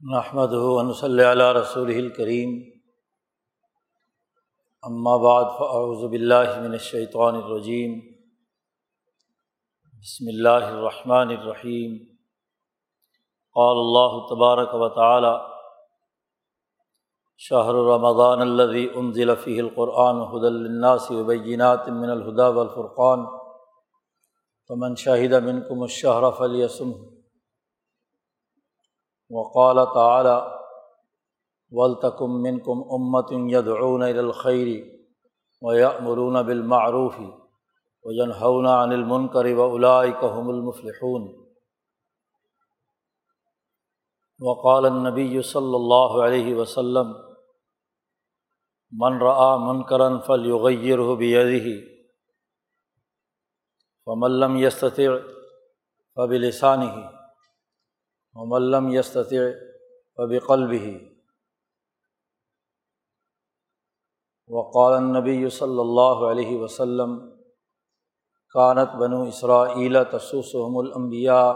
[0.00, 2.50] نحمد ون صلی علیہ رسول الکریم
[5.22, 7.98] بعد فاعوذ باللہ من الشیطان الرجیم
[10.02, 11.98] بسم اللہ الرحمن الرحیم
[13.56, 15.34] قال اللہ تبارک و تعالی
[17.36, 23.26] شہر رمضان الذي انزل فيه القرآن هدى للناس وبينات من الهدى والفرقان.
[24.70, 27.17] فمن شهد منكم الشهر فليصمه.
[29.30, 30.58] وقال تعالی
[31.70, 34.84] ولتکم من کم امت یدعون الخیر
[35.62, 37.14] و یامرون بالمعروف
[38.04, 39.76] و ینہون عن المنکر و
[40.22, 41.48] هم المفلحون.
[44.40, 47.12] وقال النبی صلی اللہ علیہ وسلم
[48.90, 51.68] من رآ منکرا فلیغیرہ بیدہ
[54.04, 55.08] فمن لم یستطع
[56.14, 57.17] فبلسانہ
[58.46, 59.32] ملم یستط
[60.18, 60.98] وب قلب ہی
[64.48, 67.18] وقال نبی صلی اللہ علیہ وسلم
[68.54, 71.52] کانت بنو اسرا تسوسحم الانبیاء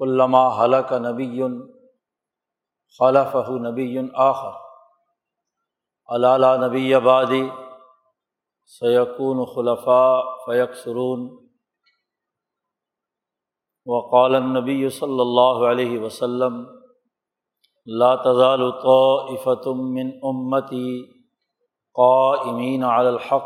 [0.00, 1.42] علامہ حلق نبی
[2.98, 4.50] خلف نبی آخر.
[6.08, 7.48] علالہ نبی آبادی
[8.66, 11.43] سیقون خلفاء فیق سرون
[13.86, 16.64] وقال نبی صلی اللہ علیہ وسلم،
[17.86, 21.12] لا تزال طائفة من امتی
[21.94, 23.44] قائمین علی الحق،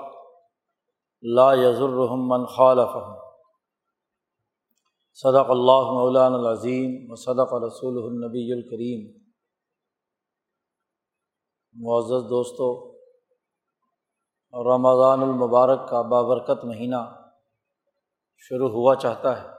[1.22, 3.14] لا يضرهم من خالفهم.
[5.14, 9.18] صدق اللہ مولان العظیم و صدق رسول النبی الکریم
[11.72, 12.92] معزز دوستو،
[14.52, 17.26] رمضان المبارک کا بابرکت مہینہ
[18.36, 19.57] شروع ہوا چاہتا ہے۔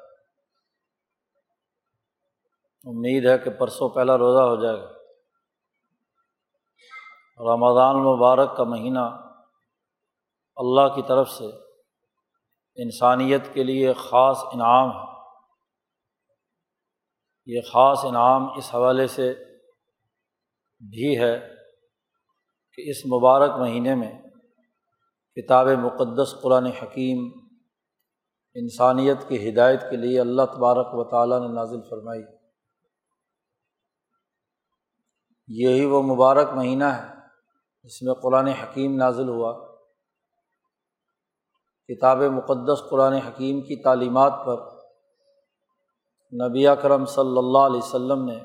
[2.84, 4.92] امید ہے کہ پرسوں پہلا روزہ ہو جائے گا۔
[7.56, 9.00] رمضان المبارک کا مہینہ
[10.56, 11.46] اللہ کی طرف سے
[12.76, 15.10] انسانیت کے لیے خاص انعام ہے۔
[17.46, 19.34] یہ خاص انعام اس حوالے سے
[20.80, 21.40] بھی ہے
[22.74, 24.22] کہ اس مبارک مہینے میں
[25.36, 27.32] کتاب مقدس قرآن حکیم
[28.56, 32.39] انسانیت کی ہدایت کے لیے اللہ تبارک و تعالیٰ نے نازل فرمائی۔
[35.50, 37.16] یہی وہ مبارک مہینہ ہے
[37.84, 39.68] جس میں قرآن حکیم نازل ہوا۔
[41.88, 44.58] کتاب مقدس قرآن حکیم کی تعلیمات پر
[46.34, 48.40] نبی اکرم صلی اللہ علیہ و سلم نے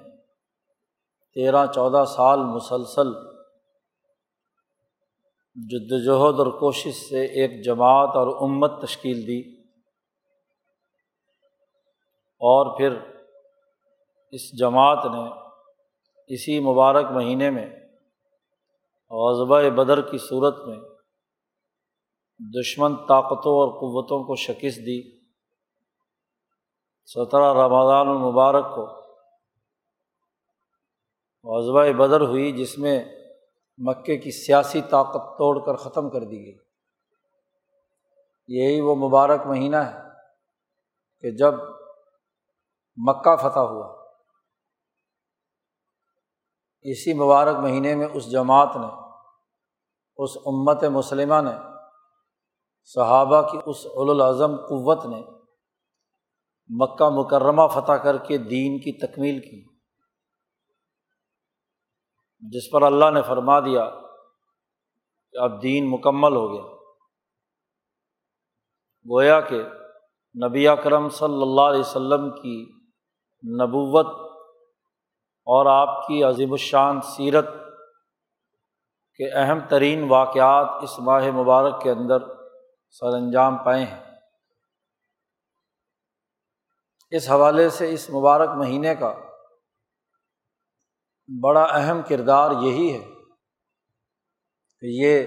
[1.34, 3.12] تیرہ چودہ سال مسلسل
[5.56, 9.62] جدوجہد اور کوشش سے ایک جماعت اور امت تشکیل دی
[12.40, 12.98] اور پھر
[14.30, 15.43] اس جماعت نے
[16.26, 17.66] اسی مبارک مہینے میں
[19.10, 20.76] غذبۂ بدر کی صورت میں
[22.38, 25.18] دشمن طاقتوں اور قوتوں کو شکست دی۔
[27.06, 29.04] سترہ رمضان المبارک کو
[31.44, 33.04] غذبۂ بدر ہوئی، جس میں
[33.78, 36.58] مکے کی سیاسی طاقت توڑ کر ختم کر دی گئی۔
[38.48, 39.98] یہی وہ مبارک مہینہ ہے
[41.20, 41.54] کہ جب
[42.96, 44.03] مکہ فتح ہوا۔
[46.84, 48.86] اسی مبارک مہینے میں اس جماعت نے،
[50.16, 51.56] اس امت مسلمہ نے،
[52.84, 55.22] صحابہ کی اس الاظم قوت نے
[56.68, 59.74] مکہ مکرمہ فتح کر کے دین کی تکمیل کی۔
[62.40, 63.90] جس پر اللہ نے فرما دیا
[65.32, 66.74] کہ اب دین مکمل ہو گیا۔
[69.10, 69.62] گویا کہ
[70.48, 72.64] نبی اکرم صلی اللہ علیہ وسلم کی
[73.62, 74.23] نبوت
[75.46, 77.48] اور آپ کی عظیم الشان سیرت
[79.16, 82.18] کے اہم ترین واقعات اس ماہ مبارک کے اندر
[82.90, 84.04] سر انجام پائے ہیں۔
[87.10, 89.14] اس حوالے سے اس مبارک مہینے کا
[91.42, 93.04] بڑا اہم کردار یہی ہے
[94.80, 95.26] کہ یہ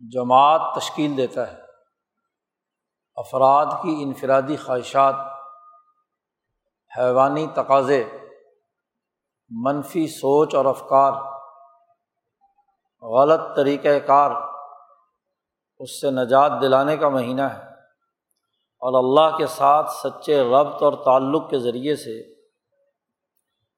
[0.00, 1.58] جماعت تشکیل دیتا ہے۔
[3.16, 5.14] افراد کی انفرادی خواہشات،
[6.98, 8.04] حیوانی تقاضے
[9.60, 11.12] منفی سوچ اور افکار،
[13.02, 14.30] غلط طریقۂ کار
[15.78, 17.72] اس سے نجات دلانے کا مہینہ ہے۔
[18.80, 22.20] اور اللہ کے ساتھ سچے ربط اور تعلق کے ذریعے سے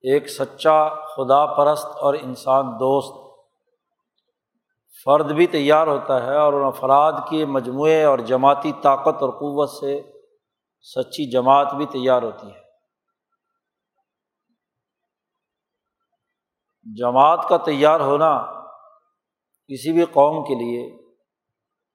[0.03, 3.25] ایک سچا خدا پرست اور انسان دوست
[5.05, 9.71] فرد بھی تیار ہوتا ہے اور ان افراد کے مجموعے اور جماعتی طاقت اور قوت
[9.71, 10.13] سے
[10.81, 12.64] سچی جماعت بھی تیار ہوتی ہے۔
[16.93, 18.63] جماعت کا تیار ہونا
[19.69, 21.05] کسی بھی قوم کے لیے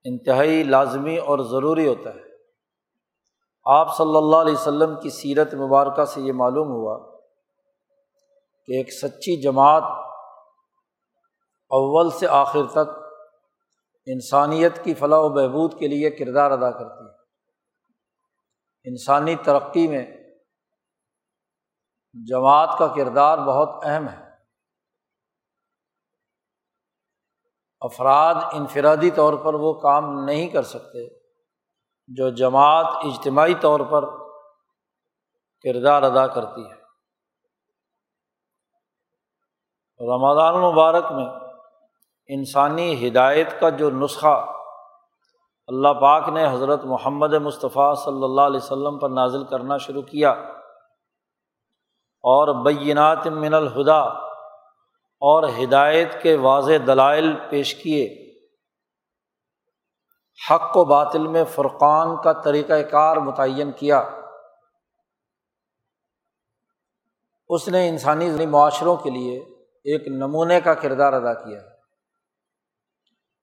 [0.04, 2.30] انتہائی لازمی اور ضروری ہوتا ہے۔
[3.66, 7.18] آپ صلی اللہ علیہ وسلم کی سیرت مبارکہ سے یہ معلوم ہوا
[8.66, 9.84] کہ ایک سچی جماعت
[11.70, 12.90] اول سے آخر تک
[14.06, 17.20] انسانیت کی فلاح و بہبود کے لیے کردار ادا کرتی ہے۔
[18.84, 20.06] انسانی ترقی میں
[22.28, 24.29] جماعت کا کردار بہت اہم ہے۔
[27.82, 31.08] افراد انفرادی طور پر وہ کام نہیں کر سکتے،
[32.10, 34.06] جو جماعت اجتماعی طور پر
[35.66, 36.78] کردار ادا کرتی ہے۔
[40.00, 41.26] رمضان المبارک میں
[42.30, 44.36] انسانی ہدایت کا جو نسخہ
[45.70, 50.32] اللہ پاک نے حضرت محمد مصطفیٰ صلی اللہ علیہ وسلم پر نازل کرنا شروع کیا،
[52.24, 54.02] اور بینات من الہدا
[55.20, 58.30] اور ہدایت کے واضح دلائل پیش کیے۔
[60.52, 64.10] حق و باطل میں فرقان کا طریقۂ کار متعین کیا۔
[67.48, 69.40] اس نے انسانی معاشروں کے لیے
[69.84, 71.60] ایک نمونے کا کردار ادا کیا۔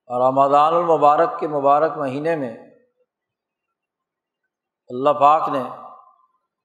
[0.07, 2.57] اور رمضان المبارک کے مبارک مہینے میں
[4.89, 5.63] اللہ پاک نے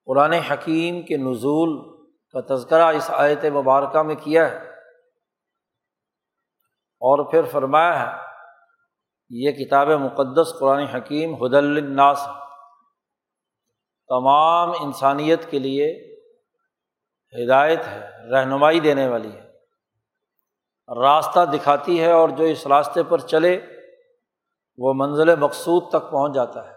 [0.06, 4.71] قرآن حکیم کے نزول کا تذکرہ اس آیت مبارکہ میں کیا ہے۔
[7.02, 8.16] اور پھر فرمایا ہے،
[9.30, 12.26] یہ کتاب مقدس قرآن حکیم حد الناس
[14.08, 15.86] تمام انسانیت کے لیے
[17.32, 19.52] ہدایت ہے، رہنمائی دینے والی ہے۔
[21.02, 23.60] راستہ دکھاتی ہے اور جو اس راستے پر چلے،
[24.78, 26.74] وہ منزل مقصود تک پہنچ جاتا ہے۔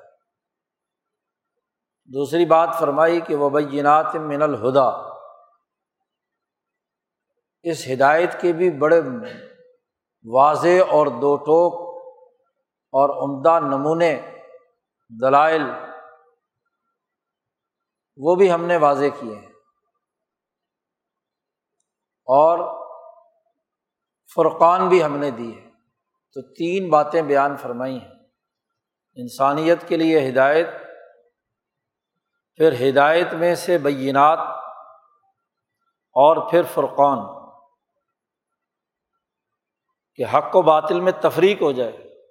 [2.10, 4.90] دوسری بات فرمائی کہ وہ بینات من الہدا
[7.64, 9.02] اس ہدایت کے بھی بڑے
[10.28, 11.86] واضح اور دو ٹوک
[12.84, 14.22] اور عمدہ نمونے
[15.22, 15.62] دلائل،
[18.18, 19.48] وہ بھی ہم نے واضح کیے ہیں۔
[22.28, 22.86] اور
[24.36, 25.70] فرقان بھی ہم نے دی ہے
[26.34, 28.12] تو تین باتیں بیان فرمائی ہیں۔
[29.16, 30.68] انسانیت کے لیے ہدایت،
[32.56, 34.40] پھر ہدایت میں سے بینات،
[36.16, 37.45] اور پھر فرقان۔
[40.16, 42.22] کہ حق و باطل میں تفریق ہو جائے۔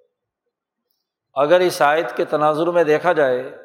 [1.33, 3.57] اگر اس آیت کے تناظر میں دیکھا جائے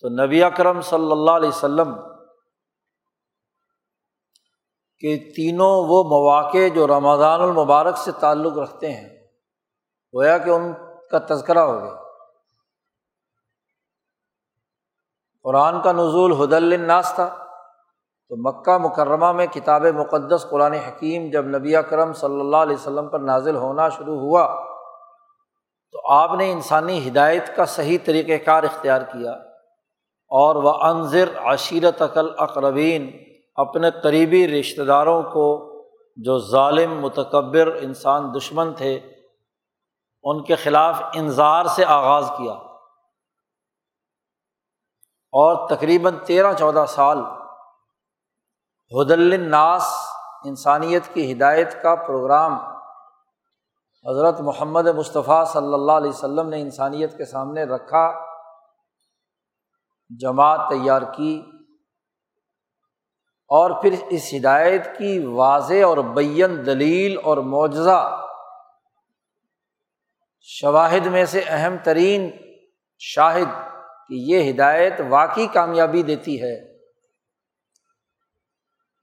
[0.00, 1.94] تو نبی اکرم صلی اللہ علیہ وسلم
[4.98, 9.08] کہ تینوں وہ مواقع جو رمضان المبارک سے تعلق رکھتے ہیں،
[10.14, 10.72] گویا کہ ان
[11.10, 11.94] کا تذکرہ ہو گیا۔
[15.42, 17.47] قرآن کا نزول حد الناس تھا۔
[18.28, 23.08] تو مکہ مکرمہ میں کتاب مقدس قرآن حکیم جب نبی کرم صلی اللہ علیہ وسلم
[23.08, 24.64] پر نازل ہونا شروع ہوا،
[25.92, 29.30] تو آپ نے انسانی ہدایت کا صحیح طریقۂ کار اختیار کیا
[30.30, 33.10] اور وہ انضر عشیرت عقل اقربین
[33.54, 35.74] اپنے قریبی رشتہ داروں کو
[36.16, 39.00] جو ظالم، متکبر انسان، دشمن تھے،
[40.22, 42.52] ان کے خلاف انظار سے آغاز کیا۔
[45.32, 47.18] اور تقریباً تیرہ، چودہ سال
[48.92, 49.82] حد الناس
[50.44, 52.52] انسانیت کی ہدایت کا پروگرام
[54.08, 58.24] حضرت محمد مصطفیٰ صلی اللہ علیہ وسلم نے انسانیت کے سامنے رکھا،
[60.20, 61.42] جماعت تیار کی
[63.48, 68.26] اور پھر اس ہدایت کی واضح اور بین دلیل اور معجزہ
[70.40, 72.30] شواہد میں سے اہم ترین
[72.98, 73.68] شاہد
[74.08, 76.67] کہ یہ ہدایت واقعی کامیابی دیتی ہے۔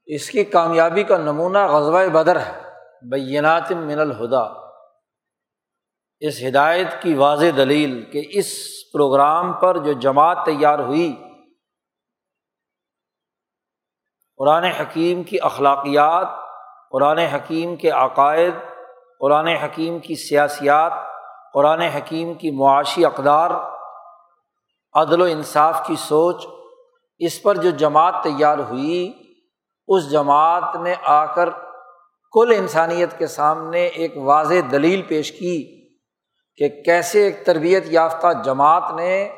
[0.06, 2.62] اس کی کامیابی کا نمونہ غزوہ بدر ہے۔
[3.10, 4.66] بینات من الہدا۔
[6.20, 8.46] اس ہدایت کی واضح دلیل کہ اس
[8.92, 11.16] پروگرام پر جو جماعت تیار ہوئی،
[14.36, 16.26] قرآن حکیم کی اخلاقیات،
[16.90, 18.54] قرآن حکیم کے عقائد،
[19.20, 20.92] قرآن حکیم کی سیاسیات،
[21.52, 23.50] قرآن حکیم کی معاشی اقدار،
[24.94, 26.46] عدل و انصاف کی سوچ،
[27.18, 29.25] اس پر جو جماعت تیار ہوئی
[29.88, 31.48] اس جماعت نے آ کر
[32.32, 35.86] کل انسانیت کے سامنے ایک واضح دلیل پیش کی
[36.56, 39.32] کہ کیسے ایک تربیت یافتہ جماعت نے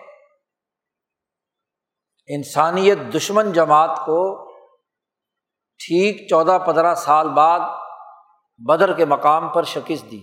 [2.27, 4.49] انسانیت دشمن جماعت کو
[5.79, 7.61] ٹھیک چودہ پندرہ سال بعد
[8.59, 10.21] بدر کے مقام پر شکست دی۔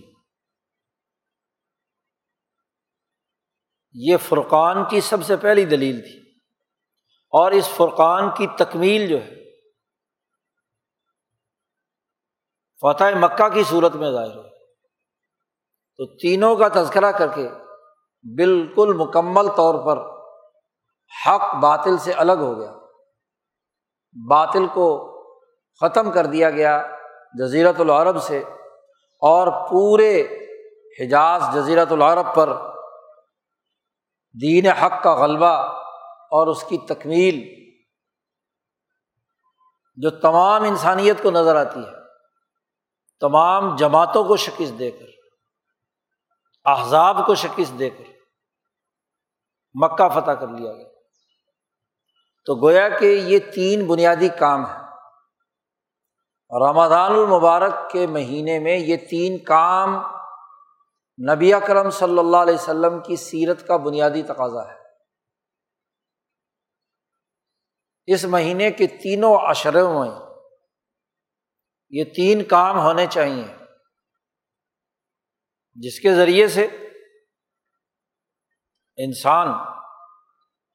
[3.92, 6.18] یہ فرقان کی سب سے پہلی دلیل تھی
[7.32, 9.35] اور اس فرقان کی تکمیل جو ہے
[12.80, 14.42] فتح مکہ کی صورت میں ظاہر ہو۔
[15.96, 17.48] تو تینوں کا تذکرہ کر کے
[18.36, 20.16] بالکل مکمل طور پر
[21.26, 22.72] حق باطل سے الگ ہو گیا۔
[24.30, 25.16] باطل کو
[25.80, 26.86] ختم کر دیا گیا
[27.38, 28.38] جزیرت العرب سے
[29.20, 30.22] اور پورے
[31.00, 32.48] حجاز جزیرت العرب پر
[34.42, 35.82] دین حق کا غلبہ
[36.30, 37.66] اور اس کی تکمیل
[39.96, 42.05] جو تمام انسانیت کو نظر آتی ہے۔
[43.20, 45.04] تمام جماعتوں کو شکست دے کر،
[46.64, 48.04] احزاب کو شکست دے کر
[49.74, 50.88] مکہ فتح کر لیا گیا۔
[52.46, 54.86] تو گویا کہ یہ تین بنیادی کام ہیں۔
[56.68, 59.96] رمضان المبارک کے مہینے میں یہ تین کام
[61.32, 64.78] نبی اکرم صلی اللہ علیہ وسلم کی سیرت کا بنیادی تقاضا ہے۔
[68.06, 70.25] اس مہینے کے تینوں اشروں میں
[71.90, 73.46] یہ تین کام ہونے چاہیے۔
[75.74, 76.64] جس کے ذریعے سے
[78.96, 79.48] انسان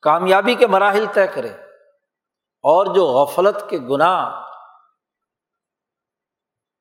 [0.02, 1.50] کامیابی کے مراحل طے کرے
[2.44, 4.42] اور جو غفلت کے گناہ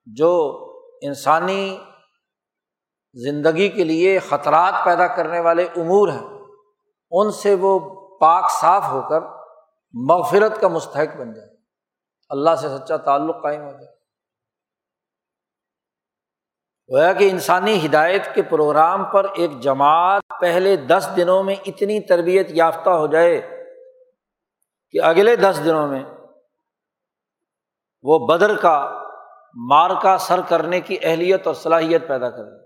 [0.05, 0.57] جو
[1.03, 1.85] انسانی
[3.15, 6.29] زندگی کے لیے خطرات پیدا کرنے والے امور ہیں،
[7.11, 7.79] ان سے وہ
[8.19, 9.21] پاک صاف ہو کر
[9.93, 11.57] مغفرت کا مستحق بن جائے۔
[12.29, 14.00] اللہ سے سچا تعلق قائم ہو جائے۔
[16.91, 22.47] گویا کہ انسانی ہدایت کے پروگرام پر ایک جماعت پہلے دس دنوں میں اتنی تربیت
[22.51, 23.41] یافتہ ہو جائے
[24.95, 26.03] کہ اگلے دس دنوں میں
[28.05, 28.75] وہ بدر کا
[29.57, 32.59] مار کا سر کرنے کی اہلیت اور صلاحیت پیدا کرے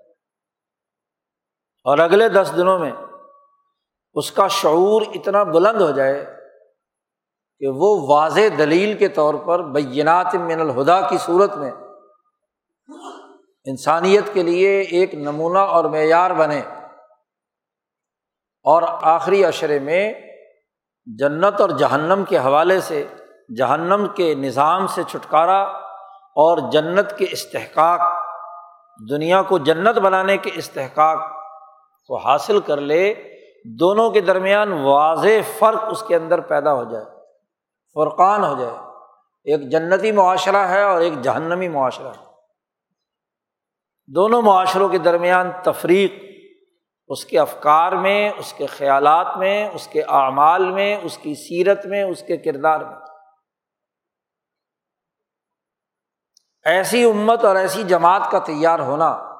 [1.87, 2.91] اور اگلے دس دنوں میں
[4.17, 6.25] اس کا شعور اتنا بلند ہو جائے
[7.61, 11.71] کہ وہ واضح دلیل کے طور پر بینات من الہدا کی صورت میں
[13.65, 16.63] انسانیت کے لیے ایک نمونہ اور معیار بنے۔
[18.63, 20.13] اور آخری اشرے میں
[21.19, 23.09] جنت اور جہنم کے حوالے سے،
[23.57, 25.63] جہنم کے نظام سے چھٹکارا
[26.37, 28.01] اور جنت کے استحقاق،
[29.11, 31.19] دنیا کو جنت بنانے کے استحقاق
[32.07, 33.15] کو حاصل کر لے،
[33.65, 37.05] دونوں کے درمیان واضح فرق اس کے اندر پیدا ہو جائے،
[37.95, 38.77] فرقان ہو جائے۔
[39.45, 42.34] ایک جنتی معاشرہ ہے اور ایک جہنمی معاشرہ ہے۔
[44.07, 46.13] دونوں معاشروں کے درمیان تفریق،
[47.09, 51.87] اس کے افکار میں، اس کے خیالات میں، اس کے اعمال میں، اس کی سیرت
[51.87, 52.97] میں، اس کے کردار میں۔
[56.65, 59.35] ایسی امت اور ایسی جماعت کا تیار ہونا،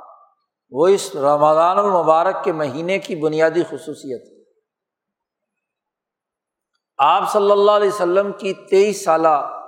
[0.71, 4.45] وہ اس رمضان المبارک کے مہینے کی بنیادی خصوصیت ہے۔
[6.99, 9.63] آپ صلی اللہ علیہ وسلم کی تیئیس سالہ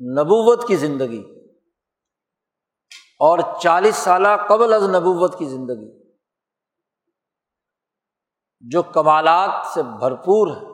[0.00, 1.39] نبوت کی زندگی
[3.20, 5.88] اور چالیس سالہ قبل از نبوت کی زندگی،
[8.64, 10.68] جو کمالات سے بھرپور ہے،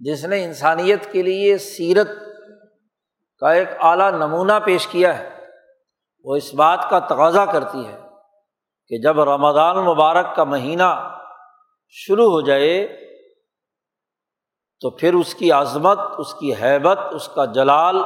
[0.00, 2.08] جس نے انسانیت کے لیے سیرت
[3.42, 5.28] کا ایک اعلیٰ نمونہ پیش کیا ہے،
[6.24, 7.98] وہ اس بات کا تقاضا کرتی ہے
[8.90, 10.90] کہ جب رمضان المبارک کا مہینہ
[11.96, 12.74] شروع ہو جائے
[14.82, 17.96] تو پھر اس کی عظمت، اس کی حیبت، اس کا جلال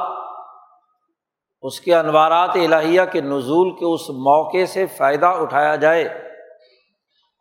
[1.67, 6.05] اس کے انوارات الہیہ کے نزول کے اس موقع سے فائدہ اٹھایا جائے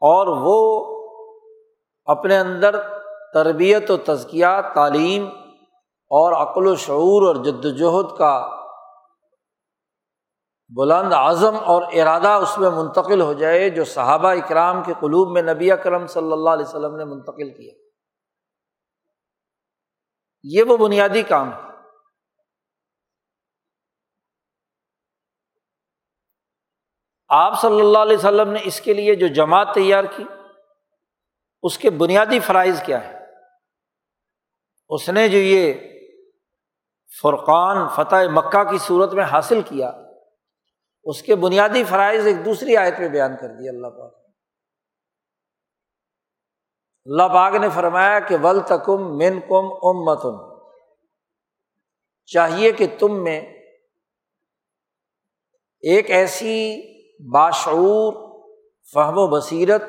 [0.02, 0.58] اور وہ
[2.04, 2.80] اپنے اندر
[3.34, 5.26] تربیت و تزکیہ، تعلیم
[6.10, 8.48] اور عقل و شعور اور جد وجہد کا
[10.76, 15.42] بلند اعظم اور ارادہ اس میں منتقل ہو جائے جو صحابہ اکرام کے قلوب میں
[15.42, 17.72] نبی اکرم صلی اللہ علیہ وسلم نے منتقل کیا۔
[20.42, 21.65] یہ وہ بنیادی کام ہے۔
[27.28, 30.24] آپ صلی اللہ علیہ وسلم نے اس کے لیے جو جماعت تیار کی،
[31.62, 33.14] اس کے بنیادی فرائض کیا ہے
[34.88, 35.74] اس نے جو یہ
[37.22, 39.92] فرقان فتح مکہ کی صورت میں حاصل کیا،
[41.04, 44.14] اس کے بنیادی فرائض ایک دوسری آیت میں بیان کر دیا اللہ پاک۔
[47.04, 50.56] اللہ پاک نے فرمایا کہ ول تکم من کم ام متم
[52.26, 53.40] چاہیے کہ تم میں
[55.80, 56.56] ایک ایسی
[57.20, 58.12] باشعور،
[58.94, 59.82] فہم و بصیرت،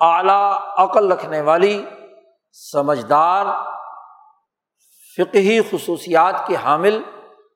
[0.00, 1.84] اعلیٰ عقل رکھنے والی،
[2.72, 3.46] سمجھدار،
[5.16, 7.02] فقہی خصوصیات کے حامل،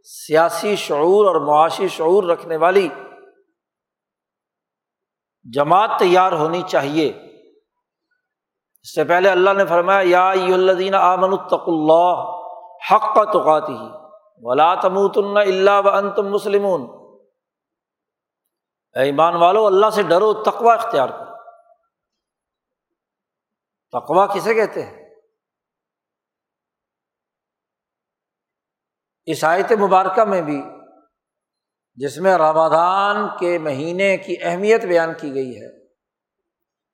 [0.05, 2.89] سیاسی شعور اور معاشی شعور رکھنے والی۔
[5.55, 7.09] جماعت تیار ہونی چاہیے۔
[8.83, 12.41] اس سے پہلے اللہ نے فرمایا، یا الدین آمن الطق اللہ
[12.93, 13.89] حق کا توقات ہی
[14.41, 16.37] ولا تموت اللہ و ان تم
[18.95, 21.35] ایمان والو، اللہ سے ڈرو تقوا اختیار کرو۔
[23.93, 25.05] تقوا کسے کہتے ہیں؟
[29.29, 30.63] عیسائیت مبارکہ میں بھی،
[31.95, 35.85] جس میں رمادان کے مہینے کی اہمیت بیان کی گئی ہے،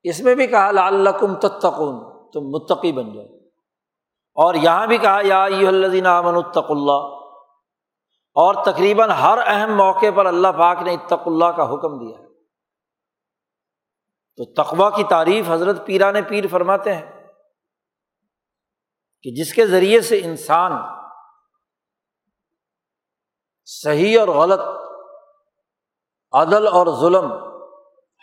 [0.03, 1.07] اس میں بھی کہا لال
[1.41, 3.37] تتقون، تم متقی بن جاؤ۔
[4.33, 7.20] اور یہاں بھی کہا، یا الدین امن اتق اللہ۔
[8.35, 12.17] اور تقریباً ہر اہم موقع پر اللہ پاک نے اتق اللہ کا حکم دیا
[14.35, 17.21] تو تقوا کی تعریف حضرت پیران پیر فرماتے ہیں
[19.21, 20.71] کہ جس کے ذریعے سے انسان
[23.65, 24.59] صحیح اور غلط،
[26.33, 27.31] عدل اور ظلم،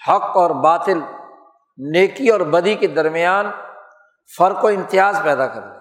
[0.08, 0.98] حق اور باطل،
[1.78, 3.46] نیکی اور بدی کے درمیان
[4.36, 5.77] فرق و امتیاز پیدا کر لے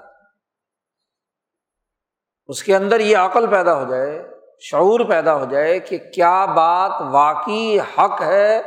[2.47, 6.91] اس کے اندر یہ عقل پیدا ہو جائے، شعور پیدا ہو جائے کہ کیا بات
[7.11, 8.61] واقعی حق ہے،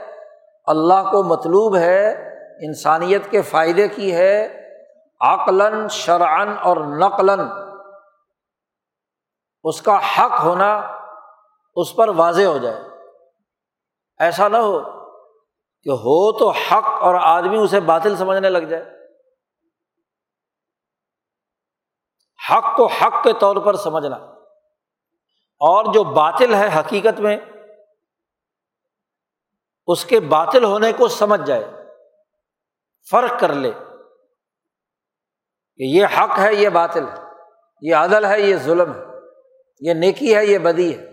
[0.66, 2.30] اللہ کو مطلوب ہے،
[2.66, 4.60] انسانیت کے فائدے کی ہے،
[5.20, 7.40] عقلاً شرعن اور نقلاً۔
[9.64, 10.80] اس کا حق ہونا
[11.74, 12.80] اس پر واضح ہو جائے۔
[14.18, 14.80] ایسا نہ ہو
[15.82, 18.99] کہ ہو تو حق اور آدمی اسے باطل سمجھنے لگ جائے۔
[22.50, 24.16] حق کو حق کے طور پر سمجھنا۔
[25.62, 27.36] اور جو باطل ہے حقیقت میں،
[29.86, 31.64] اس کے باطل ہونے کو سمجھ جائے،
[33.10, 33.70] فرق کر لے
[35.76, 37.14] کہ یہ حق ہے، یہ باطل ہے،
[37.82, 39.00] یہ عدل ہے، یہ ظلم ہے،
[39.80, 41.06] یہ نیکی ہے، یہ بدی ہے۔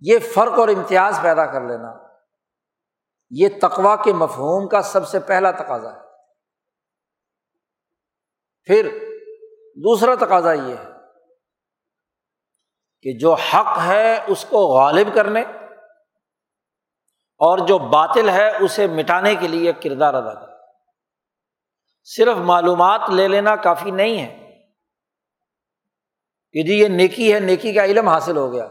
[0.00, 1.92] یہ فرق اور امتیاز پیدا کر لینا،
[3.30, 6.09] یہ تقوا کے مفہوم کا سب سے پہلا تقاضا ہے۔
[8.64, 8.88] پھر
[9.76, 10.84] دوسرا تقاضا یہ ہے
[13.02, 15.40] کہ جو حق ہے اس کو غالب کرنے
[17.38, 20.52] اور جو باطل ہے اسے مٹانے کے لیے کردار ادا کر
[22.04, 24.36] صرف معلومات لے لینا کافی نہیں ہے۔
[26.52, 28.68] کہ جی یہ نیکی ہے، نیکی کا علم حاصل ہو گیا۔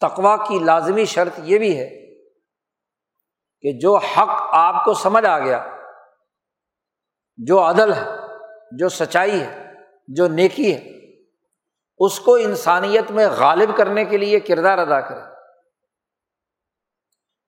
[0.00, 2.16] تقوا کی لازمی شرط یہ بھی ہے
[3.60, 5.75] کہ جو حق آپ کو سمجھ آ گیا
[7.36, 8.04] جو عدل ہے،
[8.72, 9.72] جو سچائی ہے،
[10.08, 10.90] جو نیکی ہے،
[11.98, 15.20] اس کو انسانیت میں غالب کرنے کے لیے کردار ادا کرے۔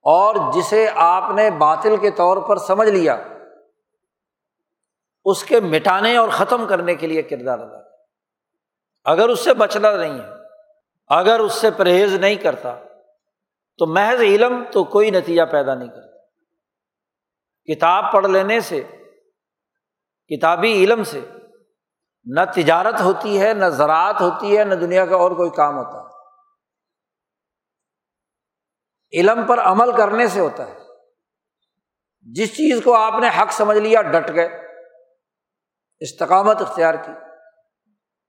[0.02, 3.22] اور جسے آپ نے باطل کے طور پر سمجھ لیا،
[5.24, 7.96] اس کے مٹانے اور ختم کرنے کے لیے کردار ادا کرے۔
[9.04, 10.28] اگر اس سے بچنا نہیں ہے،
[11.08, 12.74] اگر اس سے پرہیز نہیں کرتا،
[13.78, 16.08] تو محض علم تو کوئی نتیجہ پیدا نہیں کرتا۔
[17.74, 18.82] کتاب پڑھ لینے سے
[20.28, 21.20] کتابی علم سے۔
[22.24, 26.00] نہ تجارت ہوتی ہے، نہ زراعت ہوتی ہے، نہ دنیا کا اور کوئی کام ہوتا
[26.00, 26.08] ہے۔
[29.20, 30.78] علم پر عمل کرنے سے ہوتا ہے۔
[32.20, 34.46] جس چیز کو آپ نے حق سمجھ لیا، ڈٹ گئے۔
[36.00, 37.12] استقامت اختیار کی۔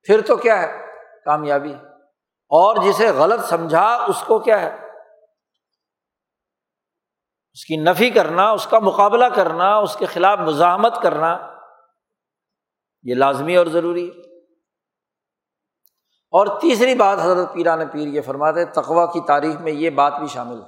[0.04, 0.86] پھر تو کیا ہے؟
[1.26, 1.74] کامیابی۔
[2.48, 4.76] اور جسے غلط سمجھا، اس کو کیا ہے؟
[7.54, 11.49] اس کی نفی کرنا، اس کا مقابلہ کرنا، اس کے خلاف مزاحمت کرنا۔
[13.04, 14.30] یہ لازمی اور ضروری ہے۔
[16.32, 20.28] اور تیسری بات حضرت پیران پیر یہ فرماتے تقوا کی تاریخ میں یہ بات بھی
[20.28, 20.68] شامل ہے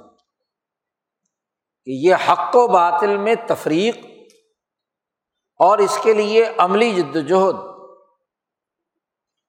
[1.84, 3.96] کہ یہ حق و باطل میں تفریق
[5.58, 7.54] اور اس کے لیے عملی جد وجہد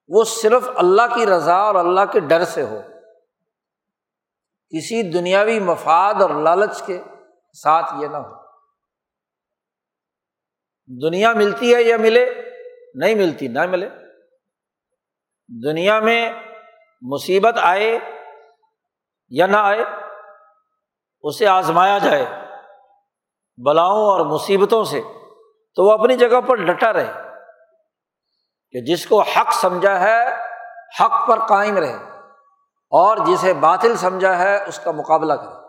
[0.08, 2.82] وہ صرف اللہ کی رضا اور اللہ کے ڈر سے ہو۔
[4.70, 7.02] کسی دنیاوی مفاد اور لالچ کے
[7.54, 8.36] ساتھ یہ نہ ہو۔
[11.02, 12.43] دنیا ملتی ہے یا ملے
[12.94, 13.90] نہیں ملتی، نہ ملے۔
[15.64, 16.34] دنیا میں
[17.02, 18.00] مصیبت آئے
[19.30, 19.84] یا نہ آئے،
[21.22, 22.26] اسے آزمایا جائے
[23.66, 25.02] بلاؤں اور مصیبتوں سے،
[25.76, 27.14] تو وہ اپنی جگہ پر ڈٹا رہے۔
[28.72, 30.36] کہ جس کو حق سمجھا ہے،
[31.00, 31.96] حق پر قائم رہے،
[32.90, 35.64] اور جسے باطل سمجھا ہے، اس کا مقابلہ کرے۔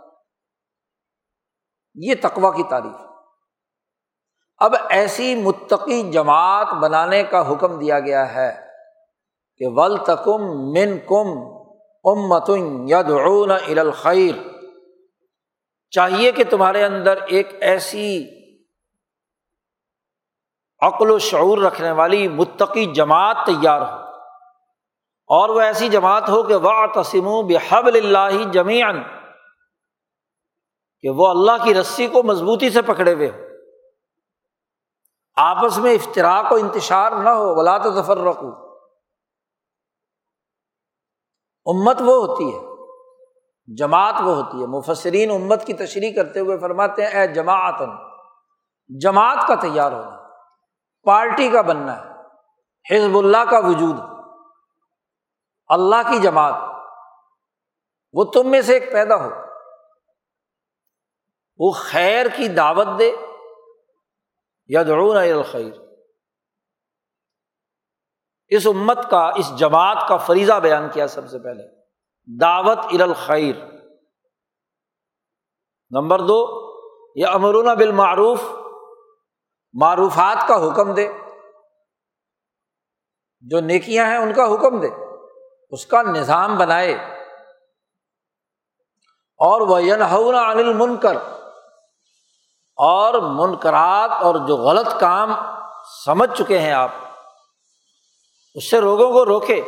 [1.95, 3.14] یہ تقوا کی تعریف۔
[4.59, 8.67] اب ایسی متقی جماعت بنانے کا حکم دیا گیا ہے
[9.57, 11.55] کہ ول تکم من کم
[12.05, 13.11] ام متن ید
[13.79, 14.35] الخیر۔
[15.91, 18.29] چاہیے کہ تمہارے اندر ایک ایسی
[20.81, 24.05] عقل و شعور رکھنے والی متقی جماعت تیار ہو
[25.29, 29.03] اور وہ ایسی جماعت ہو کہ وہ تسم بحب اللہ جمیان
[31.01, 33.44] کہ وہ اللہ کی رسی کو مضبوطی سے پکڑے ہوئے ہو
[35.37, 38.49] آپس میں افطراک و انتشار نہ ہو ولاۃ ظفر رکھو
[41.67, 42.61] امت وہ ہوتی ہے،
[43.77, 47.83] جماعت وہ ہوتی ہے۔ مفسرین امت کی تشریح کرتے ہوئے فرماتے ہیں، اے جماعت
[49.01, 50.29] جماعت کا تیار ہونا
[51.03, 52.11] پارٹی کا بننا ہے،
[52.85, 53.97] حزب اللہ کا وجود۔
[55.69, 56.55] اللہ کی جماعت،
[58.13, 59.31] وہ تم میں سے ایک پیدا ہو۔
[61.59, 63.13] وہ خیر کی دعوت دے
[64.67, 65.73] یا درون الخیر۔
[68.49, 71.63] اس امت کا، اس جماعت کا فریضہ بیان کیا سب سے پہلے۔
[72.41, 73.55] دعوت الخیر۔
[75.91, 76.65] نمبر دو
[77.17, 78.41] یا امرون بالمعروف۔
[79.73, 81.09] معروفات کا حکم دے۔
[83.41, 84.89] جو نیکیاں ہیں، ان کا حکم دے۔
[85.71, 86.95] اس کا نظام بنائے۔
[89.37, 91.44] اور وہ ینہونا انل منکر
[92.77, 95.35] اور منکرات اور جو غلط کام
[96.05, 96.91] سمجھ چکے ہیں آپ،
[98.55, 99.63] اس سے لوگوں کو روکے۔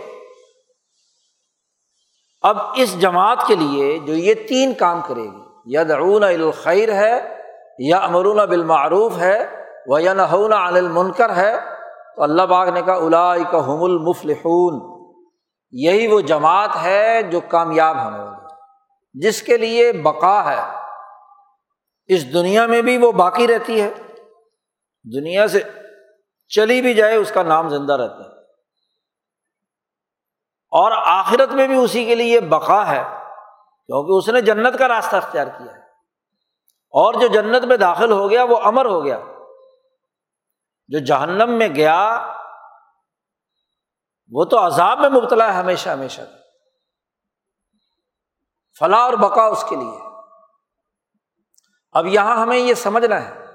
[2.42, 7.36] اب اس جماعت کے لیے جو یہ تین کام کرے گی یا درون الخیر ہے
[7.78, 11.56] یا امرون بالمعروف ہے وہ یا نہون عن المنکر ہے،
[12.16, 14.96] تو اللہ باغ نے کہا الا کا المفلحون۔
[15.72, 18.54] یہی وہ جماعت ہے جو کامیاب ہونے والی
[19.14, 20.85] جس کے لیے بقا ہے۔
[22.06, 23.90] اس دنیا میں بھی وہ باقی رہتی ہے۔
[25.04, 25.62] دنیا سے
[26.48, 28.36] چلی بھی جائے اس کا نام زندہ رہتا ہے۔
[30.70, 33.02] اور آخرت میں بھی اسی کے لیے بقا ہے،
[33.86, 35.82] کیونکہ اس نے جنت کا راستہ اختیار کیا ہے۔
[36.90, 39.18] اور جو جنت میں داخل ہو گیا، وہ امر ہو گیا۔
[40.88, 42.32] جو جہنم میں گیا،
[44.32, 46.22] وہ تو عذاب میں مبتلا ہے ہمیشہ ہمیشہ۔
[48.78, 50.05] فلاح اور بقا اس کے لیے۔
[51.96, 53.46] اب یہاں ہمیں یہ سمجھنا ہے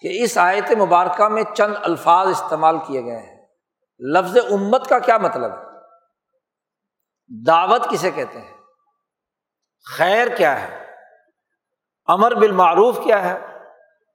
[0.00, 3.46] کہ اس آیت مبارکہ میں چند الفاظ استعمال کیے گئے ہیں۔
[4.00, 5.64] لفظ امت کا کیا مطلب ہے؟
[7.46, 8.54] دعوت کسے کہتے ہیں؟
[9.96, 10.86] خیر کیا ہے؟
[12.06, 13.38] امر بالمعروف کیا ہے؟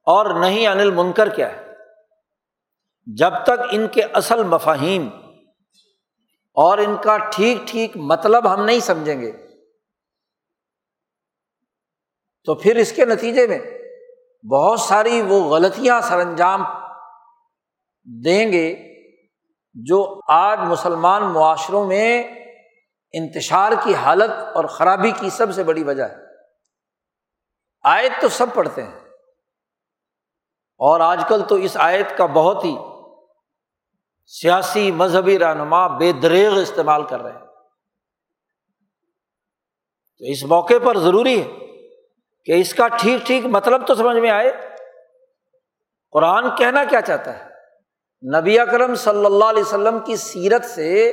[0.06, 1.72] اور نہیں انل منکر کیا ہے؟
[3.16, 5.08] جب تک ان کے اصل مفاہیم
[6.54, 9.49] اور ان کا ٹھیک ٹھیک مطلب ہم نہیں سمجھیں گے
[12.44, 13.58] تو پھر اس کے نتیجے میں
[14.46, 16.62] بہت ساری وہ غلطیاں سر انجام
[18.24, 18.94] دیں گے
[19.74, 22.22] جو آج مسلمان معاشروں میں
[23.12, 26.16] انتشار کی حالت اور خرابی کی سب سے بڑی وجہ ہے۔
[27.82, 29.00] آیت تو سب پڑھتے ہیں۔
[30.78, 32.76] اور آج کل تو اس آیت کا بہت ہی
[34.26, 37.46] سیاسی مذہبی رہنما بے دریغ استعمال کر رہے ہیں۔
[40.18, 41.69] تو اس موقع پر ضروری ہے
[42.44, 44.52] کہ اس کا ٹھیک ٹھیک مطلب تو سمجھ میں آئے۔
[46.12, 47.50] قرآن کہنا کیا چاہتا ہے؟
[48.40, 51.12] نبی اکرم صلی اللہ علیہ وسلم کی سیرت سے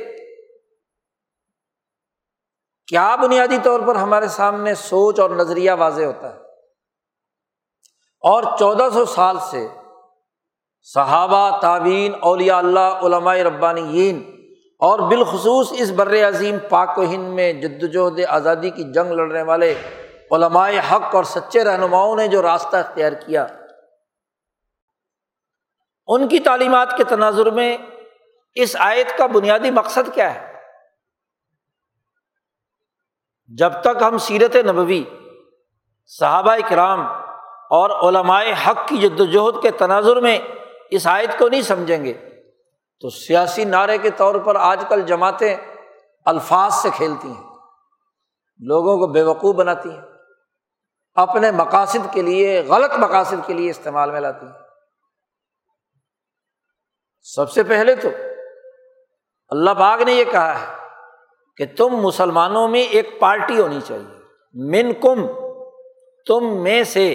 [2.86, 6.40] کیا بنیادی طور پر ہمارے سامنے سوچ اور نظریہ واضح ہوتا ہے؟
[8.20, 9.68] اور چودہ سو سال سے
[10.82, 14.32] صحابہ تعوین اولیا اللہ، علماء ربانی
[14.80, 19.74] اور بالخصوص اس بر عظیم پاک و ہند میں جدوجہد آزادی کی جنگ لڑنے والے
[20.30, 23.46] علماء حق اور سچے رہنماؤں نے جو راستہ اختیار کیا،
[26.08, 27.76] ان کی تعلیمات کے تناظر میں
[28.56, 30.46] اس آیت کا بنیادی مقصد کیا ہے؟
[33.50, 35.02] جب تک ہم سیرت نبوی،
[36.06, 37.00] صحابہ کرام
[37.70, 40.38] اور علمائے حق کی جد وجہد کے تناظر میں
[40.90, 42.12] اس آیت کو نہیں سمجھیں گے،
[43.02, 45.56] تو سیاسی نعرے کے طور پر آج کل جماعتیں
[46.26, 47.42] الفاظ سے کھیلتی ہیں،
[48.60, 50.17] لوگوں کو بے وقوع بناتی ہیں۔
[51.18, 54.52] اپنے مقاصد کے لیے، غلط مقاصد کے لیے استعمال میں لاتی ہیں۔
[57.22, 58.08] سب سے پہلے تو
[59.48, 60.66] اللہ باغ نے یہ کہا ہے
[61.56, 64.18] کہ تم مسلمانوں میں ایک پارٹی ہونی چاہیے۔
[64.54, 65.26] من کم
[66.26, 67.12] تم میں سے۔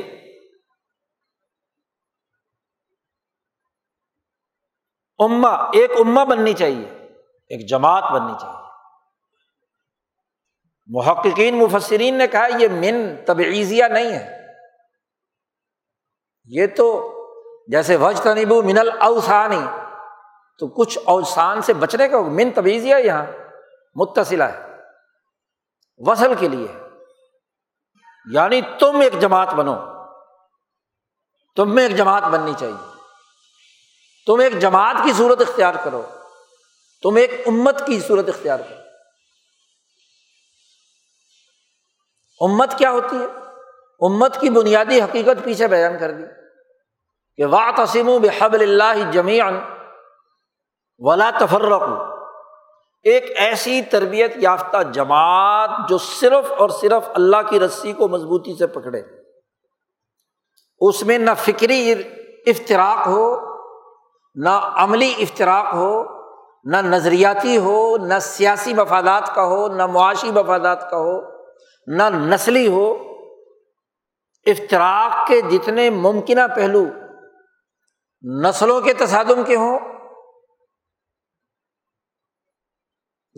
[5.18, 6.88] اما ایک اما بننی چاہیے،
[7.48, 8.63] ایک جماعت بننی چاہیے۔
[10.86, 14.44] محققین، مفسرین نے کہا یہ من تبعیضیہ نہیں ہے۔
[16.46, 17.10] یہ تو
[17.68, 19.62] جیسے وج تنیبو من الاوسانی
[20.60, 23.26] تو کچھ اوسان سے بچنے کا من تبعیضیہ یہاں
[23.96, 24.60] متصلہ ہے۔
[25.98, 26.68] وصل کے لیے۔
[28.32, 29.76] یعنی تم ایک جماعت بنو۔
[31.56, 32.94] تم میں ایک جماعت بننی چاہیے۔
[34.26, 36.02] تم ایک جماعت کی صورت اختیار کرو۔
[37.02, 38.83] تم ایک امت کی صورت اختیار کرو۔
[42.44, 43.26] امت کیا ہوتی ہے؟
[44.00, 46.24] امت کی بنیادی حقیقت پیچھے بیان کر دی۔
[47.38, 49.40] کہ وا تسیم بحب اللہ جمی
[51.00, 51.82] ولا تفرق
[53.04, 58.68] ایک ایسی تربیت یافتہ جماعت جو صرف اور صرف اللہ کی رسی کو مضبوطی سے
[58.68, 59.02] پکڑے۔
[60.80, 61.92] اس میں نہ فکری
[62.46, 63.40] افطراک ہو،
[64.36, 66.04] نہ عملی افطراک ہو،
[66.64, 71.33] نہ نظریاتی ہو، نہ سیاسی مفادات کا ہو، نہ معاشی مفادات کا ہو۔
[71.88, 72.92] نہ نسلی ہو
[74.46, 76.84] افطراک کے جتنے ممکنہ پہلو
[78.44, 79.80] نسلوں کے تصادم کے ہوں،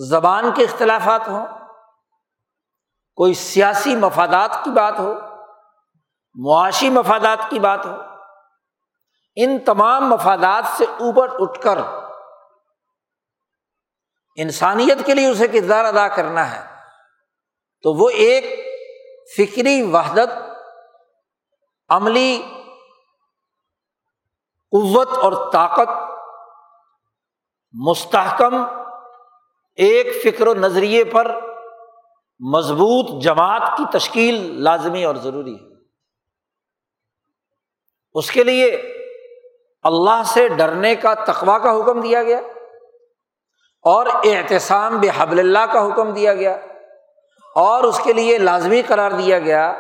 [0.09, 1.45] زبان کے اختلافات ہوں،
[3.15, 5.13] کوئی سیاسی مفادات کی بات ہو،
[6.35, 7.95] معاشی مفادات کی بات ہو،
[9.35, 11.77] ان تمام مفادات سے اوپر اٹھ کر
[14.35, 16.74] انسانیت کے لیے اسے کردار ادا کرنا ہے۔
[17.85, 18.45] تو وہ ایک
[19.37, 20.29] فکری وحدت،
[21.89, 22.41] عملی
[24.71, 25.89] قوت اور طاقت،
[27.73, 28.55] مستحکم
[29.75, 31.39] ایک فکر و نظریے پر
[32.39, 35.75] مضبوط جماعت کی تشکیل لازمی اور ضروری ہے۔
[38.13, 38.71] اس کے لیے
[39.83, 42.39] اللہ سے ڈرنے کا تقوا کا حکم دیا گیا
[43.81, 46.57] اور احتسام بحب اللہ کا حکم دیا گیا۔
[47.55, 49.73] اور اس کے لیے لازمی قرار دیا گیا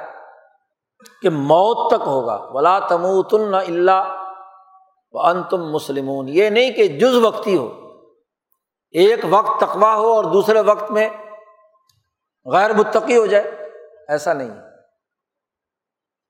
[1.21, 4.21] کہ موت تک ہوگا۔ ولا تموت اللہ
[5.11, 7.93] ان تم مسلمون۔ یہ نہیں کہ جز وقتی ہو۔
[8.91, 11.09] ایک وقت تقوا ہو اور دوسرے وقت میں
[12.45, 13.43] غیر متقی ہو جائے۔
[14.07, 14.49] ایسا نہیں۔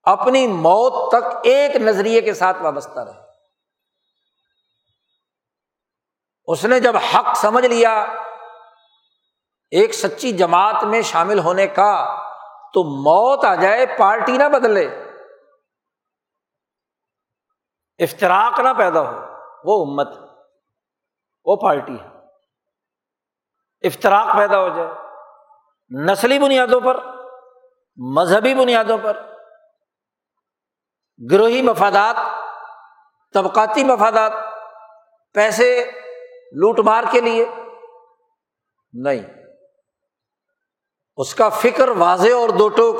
[0.02, 3.26] اپنی موت تک ایک نظریے کے ساتھ وابستہ رہے۔
[6.46, 8.06] اس نے جب حق سمجھ لیا
[9.76, 12.16] ایک سچی جماعت میں شامل ہونے کا
[12.74, 14.84] تو موت آ جائے، پارٹی نہ بدلے۔
[17.98, 19.18] افطراک نہ پیدا ہو،
[19.64, 20.08] وہ امت
[21.44, 22.06] وہ پارٹی ہے۔
[23.86, 24.88] افطراک پیدا ہو جائے،
[26.04, 27.00] نسلی بنیادوں پر،
[27.96, 29.32] مذہبی بنیادوں پر،
[31.32, 32.16] گروہی مفادات،
[33.34, 34.32] طبقاتی مفادات،
[35.34, 35.90] پیسے
[36.52, 37.46] لوٹ مار کے لیے۔
[38.92, 39.45] نہیں۔
[41.18, 42.96] اس کا فکر واضح اور دو ٹوک۔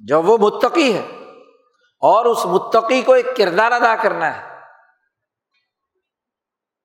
[0.00, 1.06] جب وہ متقی ہے
[2.02, 4.46] اور اس متقی کو ایک کردار ادا کرنا ہے،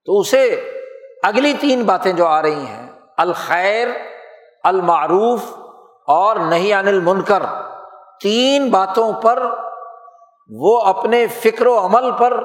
[0.08, 0.44] تو اسے
[1.24, 3.88] اگلی تین باتیں جو آ رہی ہیں، الخیر،
[4.64, 5.44] المعروف
[6.08, 7.44] اور نہیں عن المنکر،
[8.22, 9.44] تین باتوں پر
[10.50, 12.42] وہ اپنے فکر و عمل پر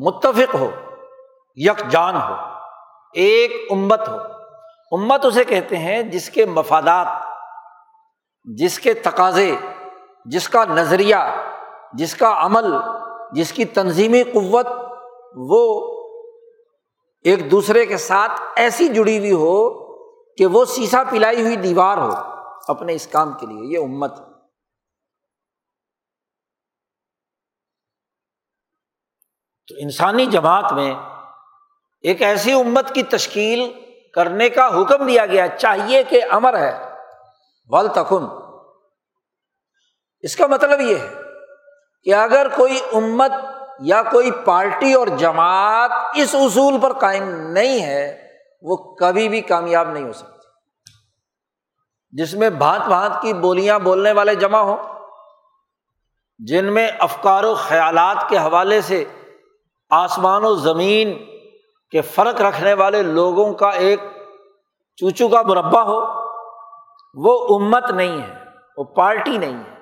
[0.00, 0.70] متفق ہو
[1.56, 2.34] یکجان ہو،
[3.14, 4.18] ایک امت ہو۔
[4.90, 7.06] امت اسے کہتے ہیں جس کے مفادات،
[8.44, 9.56] جس کے تقاضے،
[10.24, 11.16] جس کا نظریہ،
[11.94, 12.72] جس کا عمل،
[13.32, 14.66] جس کی تنظیمی قوت،
[15.36, 15.90] وہ
[17.24, 19.84] ایک دوسرے کے ساتھ ایسی جڑی ہوئی ہو
[20.36, 22.10] کہ وہ سیسا پلائی ہوئی دیوار ہو
[22.68, 24.16] اپنے اس کام کے لیے، یہ امت۔
[29.68, 30.94] تو انسانی جماعت میں
[32.00, 36.84] ایک ایسی امت کی تشکیل کرنے کا حکم دیا گیا، چاہیے کہ امر ہے۔
[37.68, 38.24] ول تخن
[40.20, 41.08] اس کا مطلب یہ ہے
[42.02, 43.32] کہ اگر کوئی امت
[43.80, 48.28] یا کوئی پارٹی اور جماعت اس اصول پر قائم نہیں ہے،
[48.62, 50.48] وہ کبھی بھی کامیاب نہیں ہو سکتی۔
[52.10, 54.76] جس میں بھانت بھانت کی بولیاں بولنے والے جمع ہوں،
[56.38, 59.04] جن میں افکار و خیالات کے حوالے سے
[59.90, 61.29] آسمان و زمین
[61.90, 64.00] کے فرق رکھنے والے لوگوں کا ایک
[64.96, 66.00] چوچو کا مربع ہو،
[67.14, 68.44] وہ امت نہیں ہے،
[68.76, 69.80] وہ پارٹی نہیں ہے۔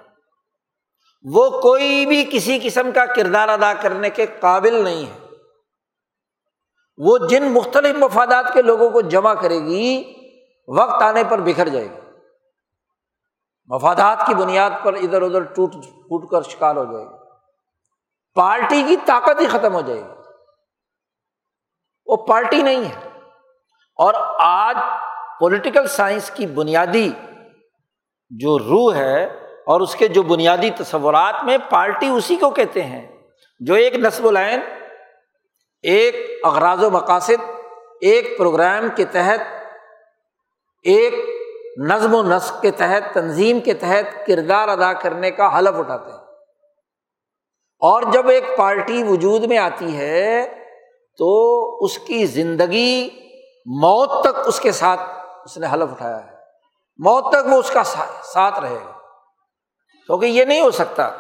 [1.35, 5.29] وہ کوئی بھی کسی قسم کا کردار ادا کرنے کے قابل نہیں ہے۔
[6.99, 10.15] وہ جن مختلف مفادات کے لوگوں کو جمع کرے گی،
[10.69, 12.01] وقت آنے پر بکھر جائے گی۔
[13.67, 17.17] مفادات کی بنیاد پر ادھر ادھر ٹوٹ، پھوٹ کر شکار ہو جائے گی۔
[18.35, 20.18] پارٹی کی طاقت ہی ختم ہو جائے گی۔
[22.09, 23.09] وہ پارٹی نہیں ہے۔
[23.97, 24.77] اور آج
[25.39, 27.13] پولیٹیکل سائنس کی بنیادی
[28.31, 29.25] جو روح ہے
[29.67, 33.17] اور اس کے جو بنیادی تصورات میں پارٹی اسی کو کہتے ہیں۔
[33.61, 34.61] جو ایک نصب العین،
[35.83, 37.51] ایک اغراض و مقاصد،
[38.01, 39.41] ایک پروگرام کے تحت،
[40.83, 41.15] ایک
[41.77, 46.19] نظم و نسق کے تحت، تنظیم کے تحت کردار ادا کرنے کا حلف اٹھاتے ہیں۔
[47.81, 50.58] اور جب ایک پارٹی وجود میں آتی ہے
[51.19, 53.11] تو اس کی زندگی
[53.67, 55.01] موت تک اس کے ساتھ
[55.45, 56.31] اس نے حلف اٹھایا ہے۔
[56.97, 57.85] موت تک وہ اس کا
[58.23, 58.93] ساتھ رہے گا۔
[60.07, 61.11] کیونکہ یہ نہیں ہو سکتا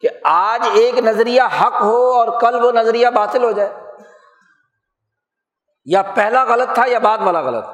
[0.00, 3.74] کہ آج ایک نظریہ حق ہو اور کل وہ نظریہ باطل ہو جائے۔
[5.84, 7.64] یا پہلا غلط تھا یا بعد والا غلط۔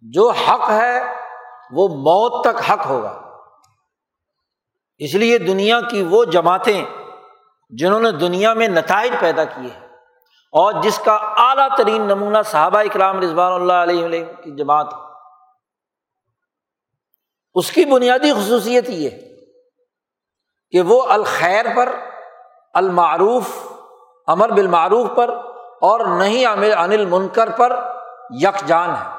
[0.00, 1.00] جو حق ہے
[1.70, 3.22] وہ موت تک حق ہوگا۔
[4.98, 6.84] اس لیے دنیا کی وہ جماعتیں
[7.68, 9.86] جنہوں نے دنیا میں نتائج پیدا کیے ہیں
[10.52, 14.86] اور جس کا اعلیٰ ترین نمونہ صحابہ اکرام رضوان اللہ علیہ کی جماعت
[17.54, 19.10] اس کی بنیادی خصوصیت یہ
[20.70, 21.88] کہ وہ الخیر پر،
[22.74, 23.50] المعروف،
[24.26, 25.30] امر بالمعروف پر
[25.80, 27.76] اور نہیں انل منکر پر
[28.30, 29.16] یکجان ہے۔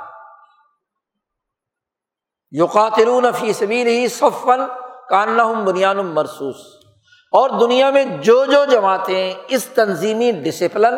[2.52, 4.62] یوقاتلون فی سبیل ہی صفن
[5.10, 6.56] کاننا بنیان مرسوس
[7.34, 10.96] اور دنیا میں جو جو جماعتیں اس تنظیمی ڈسپلن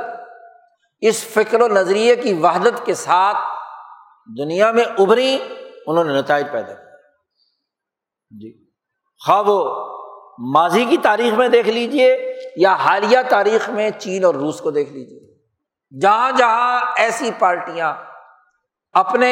[1.01, 3.37] اس فکر و نظریے کی وحدت کے ساتھ
[4.39, 5.37] دنیا میں ابھری،
[5.87, 6.97] انہوں نے نتائج پیدا کیا
[8.31, 8.51] جی۔
[9.21, 9.63] خواہ وہ
[10.53, 14.91] ماضی کی تاریخ میں دیکھ لیجیے یا حالیہ تاریخ میں چین اور روس کو دیکھ
[14.91, 15.19] لیجیے
[16.01, 17.93] جہاں جہاں ایسی پارٹیاں
[18.95, 19.31] اپنے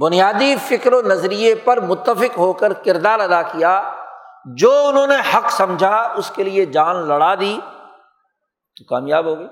[0.00, 3.90] بنیادی فکر و نظریے پر متفق ہو کر کردار ادا کیا
[4.44, 7.58] جو انہوں نے حق سمجھا، اس کے لیے جان لڑا دی،
[8.76, 9.46] تو کامیاب ہوگی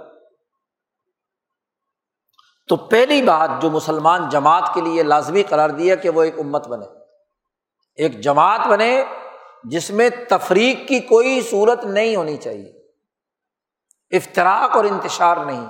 [2.68, 6.68] تو پہلی بات جو مسلمان جماعت کے لیے لازمی قرار دیا کہ وہ ایک امت
[6.68, 6.86] بنے۔
[7.94, 9.04] ایک جماعت بنے
[9.64, 12.72] جس میں تفریق کی کوئی صورت نہیں ہونی چاہیے۔
[14.10, 15.66] افطراک اور انتشار نہیں۔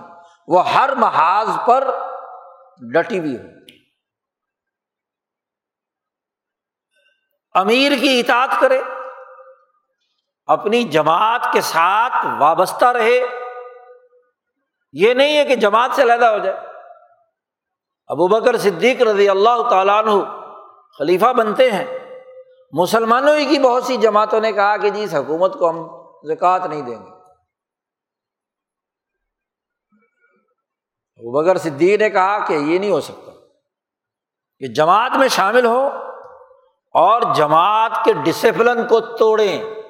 [0.48, 1.98] وہ ہر محاذ پر
[2.92, 3.42] ڈٹی ہوئی ہو۔
[7.54, 8.82] امیر کی اطاعت کرے۔
[10.46, 13.20] اپنی جماعت کے ساتھ وابستہ رہے۔
[14.92, 16.56] یہ نہیں ہے کہ جماعت سے علیحدہ ہو جائے۔
[18.06, 20.10] ابو بکر صدیق رضی اللہ تعالیٰ عنہ
[20.98, 21.98] خلیفہ بنتے ہیں۔
[22.72, 25.88] مسلمانوں ہی کی بہت سی جماعتوں نے کہا کہ جی اس حکومت کو ہم
[26.28, 27.12] زکوٰۃ نہیں دیں گے۔
[31.16, 33.32] ابو بکر صدیق نے کہا کہ یہ نہیں ہو سکتا
[34.58, 35.88] کہ جماعت میں شامل ہو
[36.92, 39.81] اور جماعت کے ڈسپلن کو توڑیں۔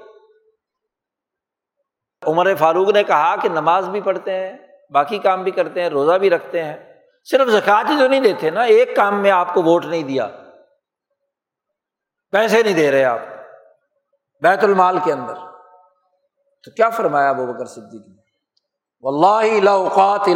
[2.27, 4.57] عمر فاروق نے کہا کہ نماز بھی پڑھتے ہیں،
[4.91, 6.95] باقی کام بھی کرتے ہیں، روزہ بھی رکھتے ہیں۔
[7.31, 10.29] صرف زکات ہی تو نہیں دیتے نا، ایک کام میں آپ کو ووٹ نہیں دیا۔
[12.31, 13.19] پیسے نہیں دے رہے آپ۔
[14.43, 15.35] بیت المال کے اندر۔
[16.65, 18.23] تو کیا فرمایا ابو بکر صدیق نے؟
[19.03, 20.29] واللہ اوقات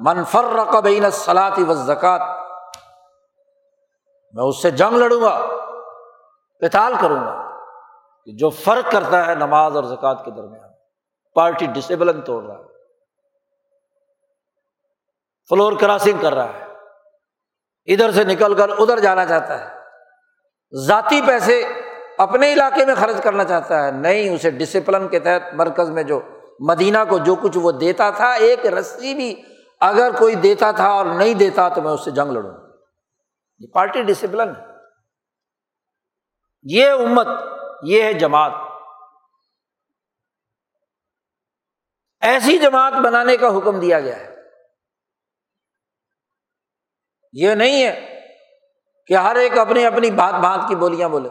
[0.00, 2.20] من فرق بین الصلاۃ والزکات
[4.32, 5.46] میں اس سے جنگ لڑوں گا
[6.60, 7.50] قتال کروں گا
[8.24, 10.63] کہ جو فرق کرتا ہے نماز اور زکوٰۃ کے درمیان۔
[11.34, 12.64] پارٹی ڈسیبلن توڑ رہا ہے۔
[15.48, 16.64] فلور کراسنگ کر رہا ہے۔
[17.92, 19.78] ادھر سے نکل کر ادھر جانا چاہتا ہے۔
[20.86, 21.64] ذاتی پیسے
[22.18, 26.20] اپنے علاقے میں خرچ کرنا چاہتا ہے۔ نہیں، اسے ڈسپلن کے تحت مرکز میں جو
[26.60, 29.42] مدینہ کو جو کچھ وہ دیتا تھا، ایک رسی بھی
[29.80, 32.50] اگر کوئی دیتا تھا اور نہیں دیتا تو میں اس سے جنگ لڑوں۔
[33.58, 34.66] یہ پارٹی ڈسپلن ہے۔
[36.62, 37.26] یہ امت،
[37.82, 38.73] یہ ہے جماعت۔
[42.24, 44.36] ایسی جماعت بنانے کا حکم دیا گیا ہے۔
[47.32, 48.20] یہ نہیں ہے
[49.06, 51.28] کہ ہر ایک اپنی اپنی بات بات کی بولیاں بولے۔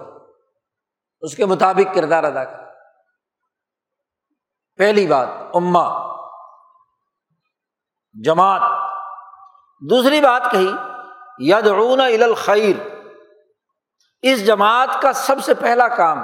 [1.21, 2.59] اس کے مطابق کردار ادا کر
[4.77, 6.15] پہلی بات اما
[8.23, 8.61] جماعت۔
[9.89, 10.71] دوسری بات کہی،
[11.37, 12.75] یدعون الخیر۔
[14.21, 16.17] اس جماعت کا سب سے پہلا کام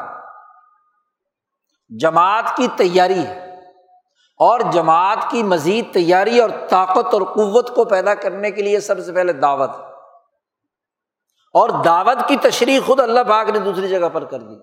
[1.99, 3.48] جماعت کی تیاری ہے۔
[4.39, 8.99] اور جماعت کی مزید تیاری اور طاقت اور قوت کو پیدا کرنے کے لیے سب
[8.99, 9.69] سے پہلے دعوت
[11.53, 14.55] اور دعوت کی تشریح خود اللہ پاک نے دوسری جگہ پر کر دی۔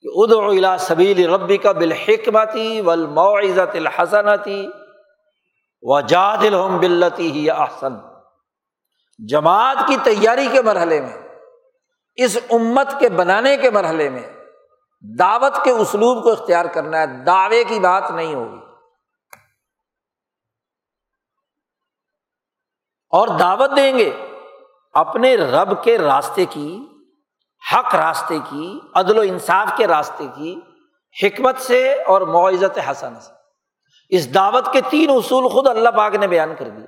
[0.00, 4.68] کہ اد الا سبیل ربی کا بالحکمتی ولمعزت الحسنتی
[5.82, 7.94] و جاد الحم بلتی ہی احسن۔
[9.28, 11.28] جماعت کی تیاری کے مرحلے میں،
[12.14, 14.35] اس امت کے بنانے کے مرحلے میں
[15.18, 18.60] دعوت کے اسلوب کو اختیار کرنا ہے، دعوے کی بات نہیں ہوگی۔
[23.10, 24.34] اور دعوت دیں گے،
[24.92, 26.86] اپنے رب کے راستے کی،
[27.72, 30.60] حق راستے کی، عدل و انصاف کے راستے کی
[31.22, 33.32] حکمت سے اور معزت حسن سے۔
[34.08, 36.86] اس دعوت کے تین اصول خود اللہ پاک نے بیان کر دیے۔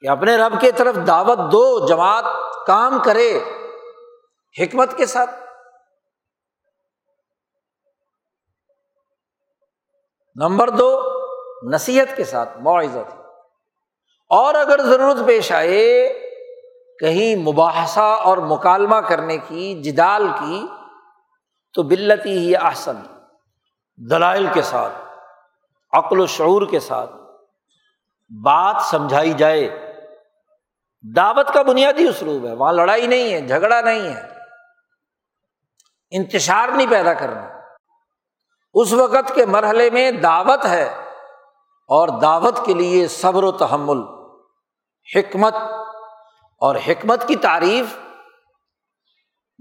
[0.00, 2.24] کہ اپنے رب کی طرف دعوت دو، جماعت
[2.66, 3.40] کام کرے۔
[4.60, 5.30] حکمت کے ساتھ۔
[10.36, 11.00] نمبر دو،
[11.74, 13.12] نصیحت کے ساتھ معزت
[14.28, 16.08] اور اگر ضرورت پیش آئے
[17.00, 20.66] کہیں مباحثہ اور مکالمہ کرنے کی، جدال کی،
[21.74, 22.96] تو بلتی ہی آسن
[24.10, 24.92] دلائل کے ساتھ،
[25.92, 27.10] عقل و شعور کے ساتھ۔
[28.30, 29.92] بات سمجھائی جائے۔
[31.16, 34.31] دعوت کا بنیادی اسلوب ہے، وہاں لڑائی نہیں ہے، جھگڑا نہیں ہے۔
[36.12, 37.48] انتشار نہیں پیدا کرنا۔
[38.74, 40.94] اس وقت کے مرحلے میں دعوت ہے
[41.88, 43.98] اور دعوت کے لیے صبر و تحمل،
[45.16, 45.54] حکمت
[46.60, 47.98] اور حکمت کی تعریف،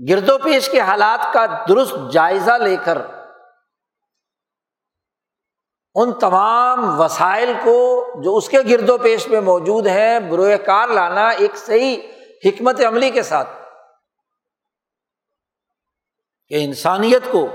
[0.10, 2.98] گرد و پیش کے حالات کا درست جائزہ لے کر
[5.96, 10.88] ان تمام وسائل کو جو اس کے گرد و پیش میں موجود ہیں بروئے کار
[10.88, 11.98] لانا ایک صحیح
[12.46, 13.61] حکمت عملی کے ساتھ۔
[16.52, 17.48] کہ انسانیت کو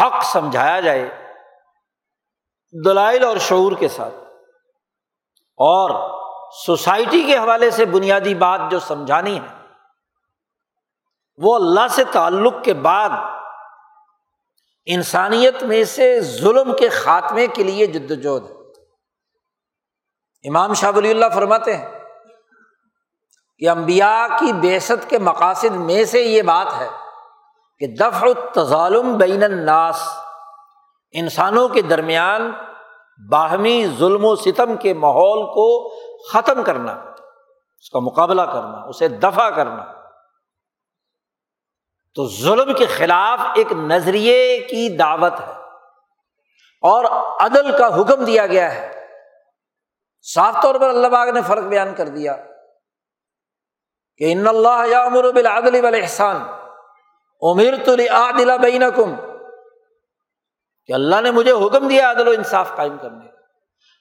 [0.00, 1.08] حق سمجھایا جائے
[2.84, 4.14] دلائل اور شعور کے ساتھ
[5.56, 5.90] اور
[6.66, 9.66] سوسائٹی کے حوالے سے بنیادی بات جو سمجھانی ہے،
[11.36, 13.08] وہ اللہ سے تعلق کے بعد
[14.84, 18.42] انسانیت میں سے ظلم کے خاتمے کے لیے جد وجہد
[20.48, 21.98] امام شاہ ولی اللہ فرماتے ہیں
[23.58, 26.88] کہ امبیا کی بیست کے مقاصد میں سے یہ بات ہے
[27.82, 30.08] کہ دفع التظالم بین الناس،
[31.12, 32.52] انسانوں کے درمیان
[33.30, 35.88] باہمی ظلم و ستم کے ماحول کو
[36.32, 36.92] ختم کرنا،
[37.78, 39.84] اس کا مقابلہ کرنا، اسے دفاع کرنا۔
[42.14, 45.52] تو ظلم کے خلاف ایک نظریے کی دعوت ہے
[46.82, 47.04] اور
[47.40, 49.06] عدل کا حکم دیا گیا ہے۔
[50.34, 52.36] صاف طور پر اللہ باغ نے فرق بیان کر دیا
[54.16, 56.61] کہ ان اللہ یا امر بالعدل والاحسان
[57.42, 59.14] امیر تو عادل بینکم،
[60.86, 63.26] کہ اللہ نے مجھے حکم دیا عدل و انصاف قائم کرنے۔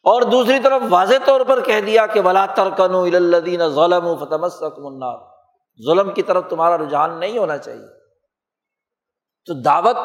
[0.04, 4.64] اور دوسری طرف واضح طور پر کہہ دیا کہ ولا ترکن الدین ظلم و فتمس
[4.64, 5.18] النار۔
[5.86, 7.88] ظلم کی طرف تمہارا رجحان نہیں ہونا چاہیے۔
[9.46, 9.98] تو دعوت،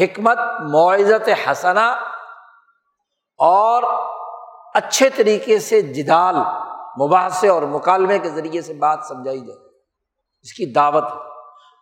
[0.00, 1.90] حکمت، معزت حسنا
[3.38, 3.82] اور
[4.74, 6.34] اچھے طریقے سے جدال،
[7.00, 9.67] مباحثے اور مکالمے کے ذریعے سے بات سمجھائی جائے
[10.42, 11.04] اس کی دعوت۔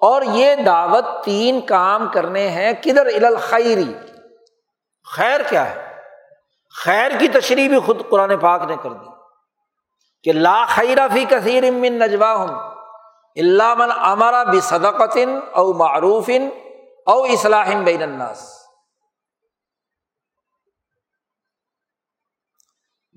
[0.01, 3.95] اور یہ دعوت تین کام کرنے ہیں، کدھر؟ الخیری
[5.17, 5.97] خیر کیا ہے؟
[6.85, 9.07] خیر کی تشریح بھی خود قرآن پاک نے کر دی۔
[10.23, 12.49] کہ لا خیرہ فی کثیر امن نجوا ہوں
[13.37, 16.31] اللہ من امارا بھی صدقن او معروف
[17.07, 18.53] او اصلاح بین الناس۔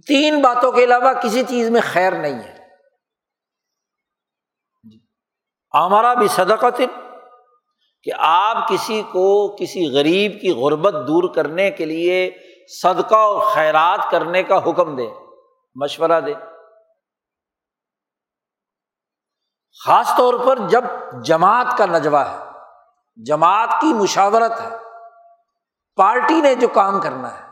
[0.07, 2.58] تین باتوں کے علاوہ کسی چیز میں خیر نہیں ہے۔
[5.73, 6.81] ہمارا بھی صدقت
[8.03, 12.31] کہ آپ کسی کو کسی غریب کی غربت دور کرنے کے لیے
[12.83, 15.09] صدقہ اور خیرات کرنے کا حکم دے،
[15.75, 16.33] مشورہ دے۔
[19.85, 20.83] خاص طور پر جب
[21.23, 22.37] جماعت کا نجوہ ہے،
[23.25, 24.77] جماعت کی مشاورت ہے،
[25.95, 27.49] پارٹی نے جو کام کرنا ہے،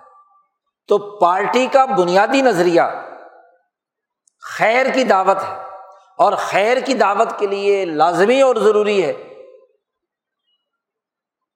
[0.87, 2.81] تو پارٹی کا بنیادی نظریہ
[4.41, 5.76] خیر کی دعوت ہے۔
[6.17, 9.13] اور خیر کی دعوت کے لیے لازمی اور ضروری ہے۔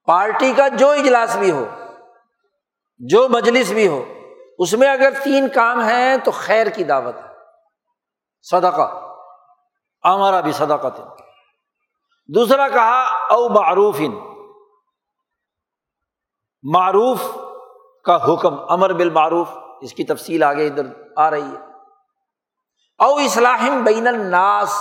[0.05, 1.65] پارٹی کا جو اجلاس بھی ہو،
[2.99, 4.05] جو مجلس بھی ہو،
[4.59, 7.27] اس میں اگر تین کام ہیں تو خیر کی دعوت ہے۔
[8.41, 9.15] صدقہ
[10.03, 11.01] ہمارا بھی صداقت
[12.27, 14.11] دوسرا کہا، او معروف ان
[16.73, 17.19] معروف
[18.03, 19.47] کا حکم، امر بالمعروف،
[19.81, 20.85] اس کی تفصیل آگے ادھر
[21.15, 21.70] آ رہی ہے۔
[23.01, 24.73] او اصلاحم بین الناس۔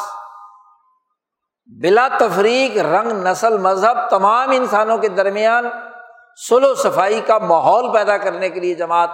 [1.67, 5.67] بلا تفریق رنگ، نسل، مذہب تمام انسانوں کے درمیان
[6.49, 9.11] سلو صفائی کا ماحول پیدا کرنے کے لیے جماعت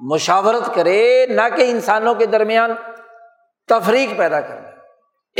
[0.00, 2.70] مشاورت کرے، نہ کہ انسانوں کے درمیان
[3.66, 4.66] تفریق پیدا کرے۔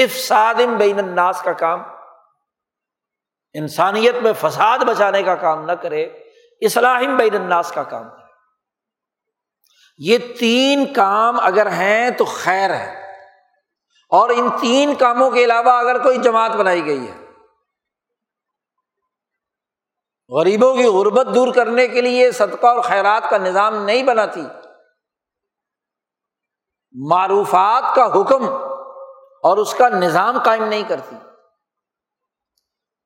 [0.02, 1.82] افسادم بین الناس کا کام۔
[3.54, 6.02] انسانیت میں فساد بچانے کا کام نہ کرے
[6.60, 8.24] اصلاحم بین الناس کا کام۔ کرے
[9.98, 13.03] یہ تین کام اگر ہیں تو خیر ہے
[14.14, 17.24] اور ان تین کاموں کے علاوہ اگر کوئی جماعت بنائی گئی ہے،
[20.28, 24.42] غریبوں کی غربت دور کرنے کے لیے صدقہ اور خیرات کا نظام نہیں بناتی،
[27.10, 28.48] معروفات کا حکم
[29.42, 31.16] اور اس کا نظام قائم نہیں کرتی۔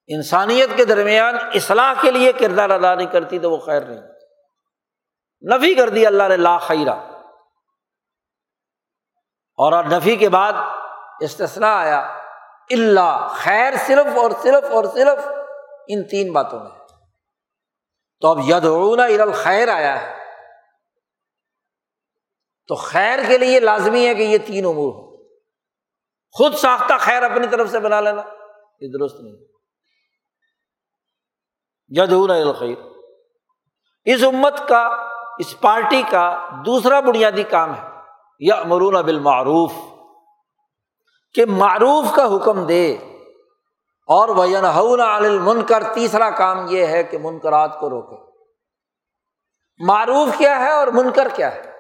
[0.07, 4.01] انسانیت کے درمیان اصلاح کے لیے کردار ادا نہیں کرتی تو وہ خیر نہیں۔
[5.55, 6.95] نفی کر دی اللہ نے لا خیرہ۔
[9.57, 10.53] اور نفی کے بعد
[11.21, 12.01] استثنا آیا۔
[12.71, 15.29] اللہ خیر صرف اور صرف اور صرف
[15.89, 16.71] ان تین باتوں میں
[18.21, 20.19] تو اب یدعون الخیر آیا ہے۔
[22.67, 25.17] تو خیر کے لیے لازمی ہے کہ یہ تین امور ہو
[26.31, 28.23] خود ساختہ خیر اپنی طرف سے بنا لینا،
[28.81, 29.37] یہ درست نہیں۔
[31.89, 32.77] جدور الخیر۔
[34.05, 34.89] اس امت کا،
[35.39, 37.89] اس پارٹی کا دوسرا بنیادی کام ہے۔
[38.41, 39.73] یا امرون بالمعروف۔
[41.35, 42.97] کہ معروف کا حکم دے
[44.09, 48.17] اور وہ کر تیسرا کام یہ ہے کہ منکرات کو روکے۔
[49.87, 51.73] معروف کیا ہے اور منکر کیا ہے؟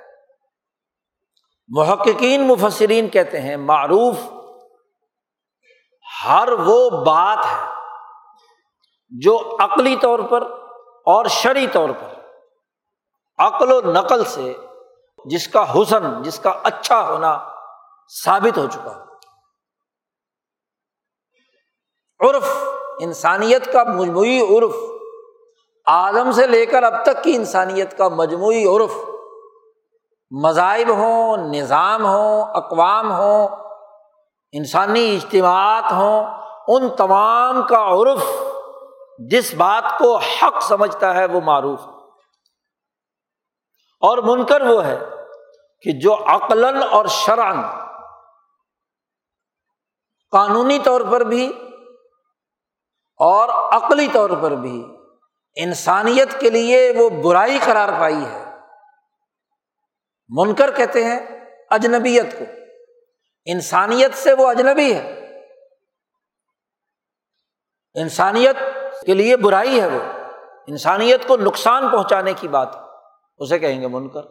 [1.68, 4.14] محققین، مفسرین کہتے ہیں، معروف
[6.24, 7.66] ہر وہ بات ہے
[9.10, 10.42] جو عقلی طور پر
[11.06, 12.20] اور شرعی طور پر،
[13.38, 14.54] عقل و نقل سے
[15.24, 17.48] جس کا حسن، جس کا اچھا ہونا
[18.24, 19.04] ثابت ہو چکا
[22.20, 22.64] عرف،
[23.00, 24.74] انسانیت کا مجموعی عرف۔
[25.86, 28.92] آدم سے لے کر اب تک کی انسانیت کا مجموعی عرف۔
[30.30, 33.48] مذاہب ہوں، نظام ہوں، اقوام ہوں،
[34.52, 36.24] انسانی اجتماعات ہوں،
[36.68, 38.24] ان تمام کا عرف
[39.18, 41.80] جس بات کو حق سمجھتا ہے وہ معروف
[44.00, 44.98] اور منکر وہ ہے
[45.82, 47.62] کہ جو عقل اور شرن
[50.30, 51.67] قانونی طور پر بھی
[53.18, 54.86] اور عقلی طور پر بھی
[55.56, 58.44] انسانیت کے لیے وہ برائی قرار پائی ہے۔
[60.28, 61.20] منکر کہتے ہیں
[61.70, 62.44] اجنبیت کو۔
[63.44, 65.14] انسانیت سے وہ اجنبی ہے۔
[67.94, 68.56] انسانیت
[69.06, 70.00] کے لیے برائی ہے وہ۔
[70.66, 72.68] انسانیت کو نقصان پہنچانے کی بات
[73.38, 74.22] اسے کہیں گے منکر۔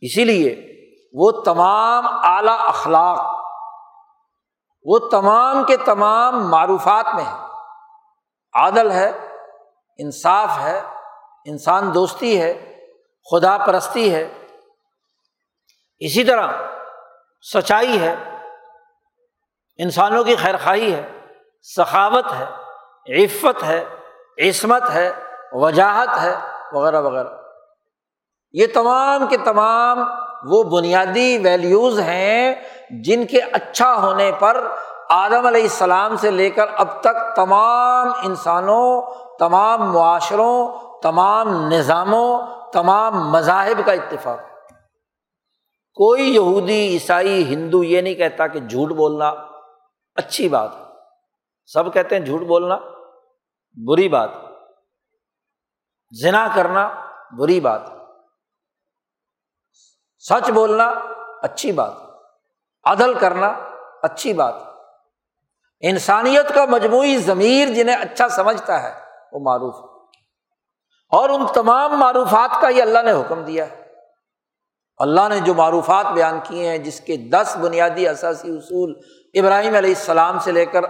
[0.00, 0.76] اسی لیے
[1.12, 3.35] وہ تمام اعلی اخلاق
[4.86, 7.46] وہ تمام کے تمام معروفات میں ہے۔
[8.52, 9.12] عادل ہے،
[9.98, 10.80] انصاف ہے،
[11.44, 12.78] انسان دوستی ہے،
[13.30, 14.28] خدا پرستی ہے۔
[15.98, 16.46] اسی طرح
[17.54, 18.14] سچائی ہے،
[19.76, 21.10] انسانوں کی خیر خواہی ہے،
[21.62, 22.44] سخاوت ہے،
[23.24, 23.84] عفت ہے،
[24.48, 25.12] عصمت ہے،
[25.52, 26.36] وجاہت ہے،
[26.72, 27.28] وغیرہ وغیرہ۔
[28.52, 29.98] یہ تمام کے تمام
[30.44, 32.54] وہ بنیادی ویلیوز ہیں
[32.90, 34.66] جن کے اچھا ہونے پر
[35.08, 39.02] آدم علیہ السلام سے لے کر اب تک تمام انسانوں،
[39.38, 44.74] تمام معاشروں، تمام نظاموں، تمام مذاہب کا اتفاق ہے۔
[45.94, 49.28] کوئی یہودی، عیسائی، ہندو یہ نہیں کہتا کہ جھوٹ بولنا
[50.14, 50.84] اچھی بات ہے۔
[51.66, 52.78] سب کہتے ہیں جھوٹ بولنا
[53.88, 54.30] بری بات
[56.20, 56.88] زنا کرنا
[57.38, 57.80] بری بات
[60.18, 60.92] سچ بولنا
[61.42, 61.92] اچھی بات
[62.86, 63.54] عدل کرنا
[64.02, 64.54] اچھی بات
[65.80, 68.92] انسانیت کا مجموعی ضمیر جنہیں اچھا سمجھتا ہے،
[69.32, 69.74] وہ معروف
[71.12, 73.84] اور ان تمام معروفات کا یہ اللہ نے حکم دیا ہے۔
[74.98, 78.94] اللہ نے جو معروفات بیان کیے ہیں، جس کے دس بنیادی اثاثی اصول
[79.34, 80.82] ابراہیم علیہ السلام سے لے کر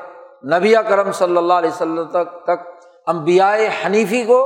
[0.53, 4.43] نبی کرم صلی اللہ علیہ وسلم تک تک امبیائے حنیفی کو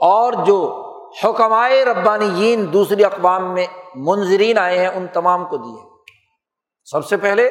[0.00, 0.58] اور جو
[1.24, 5.93] حکمائے ربانی دوسری اقوام میں منظرین آئے ہیں، ان تمام کو دیے۔
[6.84, 7.50] سب سے پہلے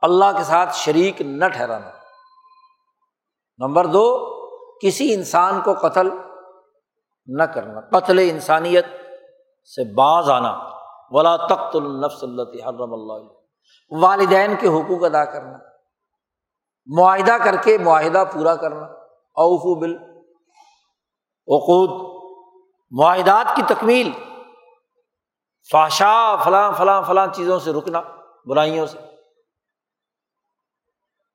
[0.00, 1.90] اللہ کے ساتھ شریک نہ ٹھہرانا۔
[3.58, 4.34] نمبر دو،
[4.78, 6.10] کسی انسان کو قتل
[7.26, 8.86] نہ کرنا۔ قتل انسانیت
[9.64, 10.58] سے باز آنا۔
[11.10, 13.28] ولا تخت النفس اللہ حرم اللہ
[13.90, 15.58] والدین کے حقوق ادا کرنا۔
[16.86, 18.84] معاہدہ کر کے معاہدہ پورا کرنا۔
[19.16, 19.94] اوفو بل
[21.48, 22.18] عقود
[22.90, 24.10] معاہدات کی تکمیل۔
[25.72, 28.00] فاشا، فلاں فلاں فلاں چیزوں سے رکنا،
[28.44, 28.98] برائیوں سے۔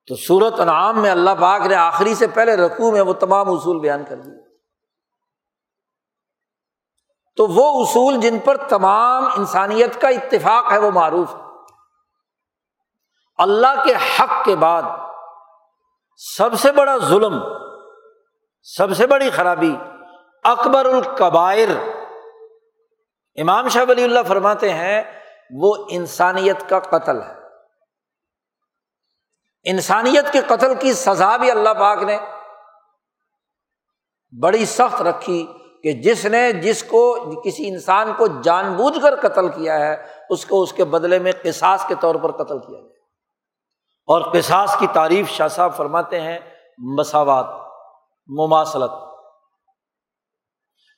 [0.06, 3.80] تو صورت انعام میں اللہ پاک نے آخری سے پہلے رقو میں وہ تمام اصول
[3.80, 4.56] بیان کر دیے۔
[7.36, 11.34] تو وہ اصول جن پر تمام انسانیت کا اتفاق ہے، وہ معروف
[13.36, 14.82] اللہ کے حق کے بعد
[16.16, 17.38] سب سے بڑا ظلم،
[18.62, 19.76] سب سے بڑی خرابی،
[20.42, 21.68] اکبر القبائر۔
[23.36, 25.02] امام شاہ ولی اللہ فرماتے ہیں،
[25.50, 27.34] وہ انسانیت کا قتل ہے۔
[29.64, 32.18] انسانیت کے قتل کی سزا بھی اللہ پاک نے
[34.42, 35.46] بڑی سخت رکھی
[35.82, 40.46] کہ جس نے جس کو، کسی انسان کو جان بوجھ کر قتل کیا ہے، اس
[40.46, 42.94] کو اس کے بدلے میں قصاص کے طور پر قتل کیا جائے
[44.08, 46.38] اور قصاص کی تعریف شاہ صاحب فرماتے ہیں،
[46.78, 47.46] مساوات،
[48.26, 48.90] مماثلت۔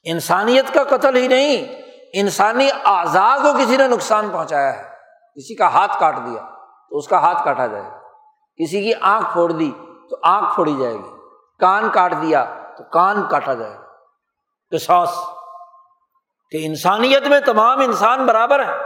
[0.05, 4.83] انسانیت کا قتل ہی نہیں انسانی اعضاء کو کسی نے نقصان پہنچایا ہے۔
[5.37, 6.43] کسی کا ہاتھ کاٹ دیا
[6.91, 7.99] تو اس کا ہاتھ کاٹا جائے گا۔
[8.57, 9.73] کسی کی آنکھ پھوڑ دی
[10.11, 11.09] تو آنکھ پھوڑی جائے گی۔
[11.61, 13.87] کان کاٹ دیا تو کان کاٹا جائے گا۔
[14.71, 15.15] قصاص،
[16.51, 18.79] کہ انسانیت میں تمام انسان برابر ہیں۔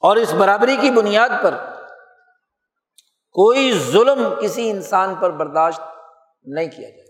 [0.00, 1.54] اور اس برابری کی بنیاد پر
[3.32, 5.80] کوئی ظلم کسی انسان پر برداشت
[6.42, 7.08] نہیں کیا جائے۔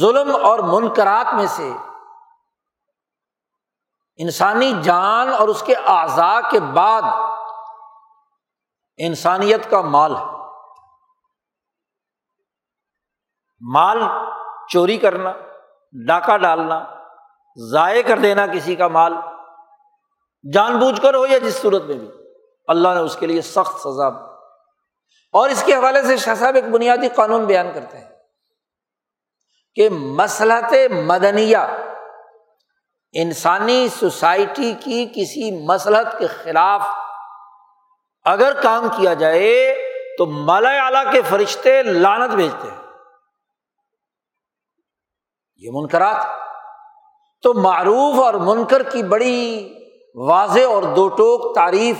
[0.00, 1.72] ظلم اور منکرات میں سے
[4.16, 7.02] انسانی جان اور اس کے اعضاء کے بعد
[8.96, 10.24] انسانیت کا مال ہے۔
[13.74, 14.02] مال
[14.68, 15.32] چوری کرنا،
[16.06, 16.84] ڈاکہ ڈالنا،
[17.70, 19.14] ضائع کر دینا کسی کا مال،
[20.52, 22.10] جان بوجھ کر ہو یا جس صورت میں بھی۔
[22.68, 24.32] اللہ نے اس کے لیے سخت سزا۔
[25.32, 28.08] اور اس کے حوالے سے شاہ صاحب ایک بنیادی قانون بیان کرتے ہیں
[29.74, 31.56] کہ مسلط مدنیہ
[33.12, 36.82] انسانی سوسائٹی کی کسی مسلط کے خلاف
[38.24, 39.74] اگر کام کیا جائے
[40.18, 42.78] تو مالا اعلیٰ کے فرشتے لانت بھیجتے ہیں۔
[45.56, 46.16] یہ منکرات
[47.42, 49.72] تو معروف اور منکر کی بڑی
[50.14, 51.96] واضح اور دو ٹوک تعریف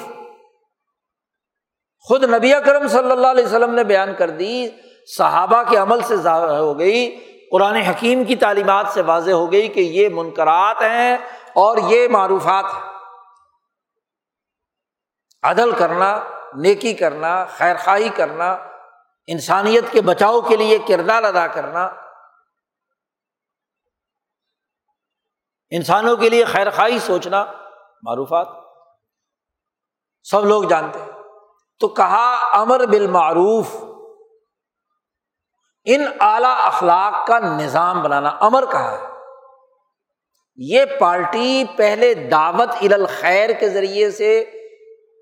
[2.00, 4.68] خود نبی کرم صلی اللہ علیہ وسلم نے بیان کر دی،
[5.16, 7.16] صحابہ کے عمل سے ظاہر ہو گئی
[7.53, 11.16] قرآن حکیم کی تعلیمات سے واضح ہو گئی کہ یہ منقرات ہیں
[11.55, 12.82] اور یہ معروفات ہیں۔
[15.42, 16.20] عدل کرنا،
[16.55, 18.53] نیکی کرنا خیر خواہی کرنا،
[19.26, 21.84] انسانیت کے بچاؤ کے لیے کردار ادا کرنا۔
[25.70, 27.44] انسانوں کے لیے خیر خواہی سوچنا
[28.03, 28.48] معروفات۔
[30.22, 31.12] سب لوگ جانتے ہیں۔
[31.80, 33.91] تو کہا امر بالمعروف۔
[35.84, 39.12] ان اعلی اخلاق کا نظام بنانا، امر کہا ہے۔
[40.56, 44.40] یہ پارٹی پہلے دعوت الخیر کے ذریعے سے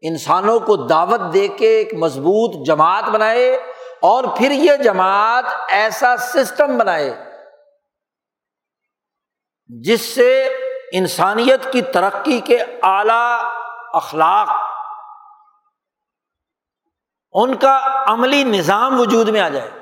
[0.02, 3.54] انسانوں کو دعوت دے کے ایک مضبوط جماعت بنائے
[4.00, 7.24] اور پھر یہ جماعت ایسا سسٹم بنائے
[9.66, 10.48] جس سے
[10.92, 13.46] انسانیت کی ترقی کے اعلی
[13.92, 14.48] اخلاق،
[17.32, 19.79] ان کا عملی نظام وجود میں آ جائے۔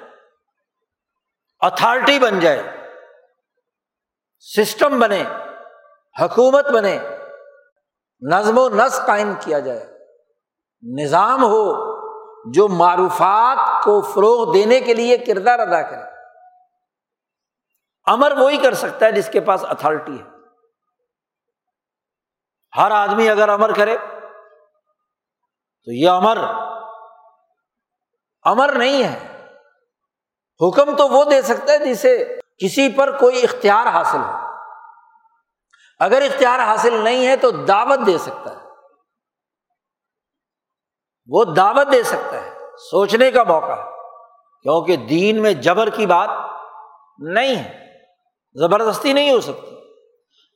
[1.60, 2.62] اتھارٹی بن جائے۔
[4.38, 5.24] سسٹم بنے۔
[6.20, 6.98] حکومت بنے۔
[8.30, 9.98] نظم و نسق قائم کیا جائے۔
[11.02, 11.88] نظام ہو
[12.52, 16.10] جو معروفات کو فروغ دینے کے لیے کردار ادا کرے۔
[18.06, 20.24] امر وہی کر سکتا ہے جس کے پاس اتھارٹی ہے۔
[22.76, 23.96] ہر آدمی اگر امر کرے
[25.84, 26.38] تو یہ امر
[28.42, 29.37] امر نہیں ہے۔
[30.60, 34.48] حکم تو وہ دے سکتا ہے جسے کسی پر کوئی اختیار حاصل ہو۔
[35.98, 38.58] اگر اختیار حاصل نہیں ہے تو دعوت دے سکتا ہے۔
[41.26, 42.50] وہ دعوت دے سکتا ہے۔
[42.90, 43.90] سوچنے کا موقع ہے۔
[44.62, 46.28] کیونکہ دین میں جبر کی بات
[47.18, 47.86] نہیں ہے۔
[48.54, 49.74] زبردستی نہیں ہو سکتی۔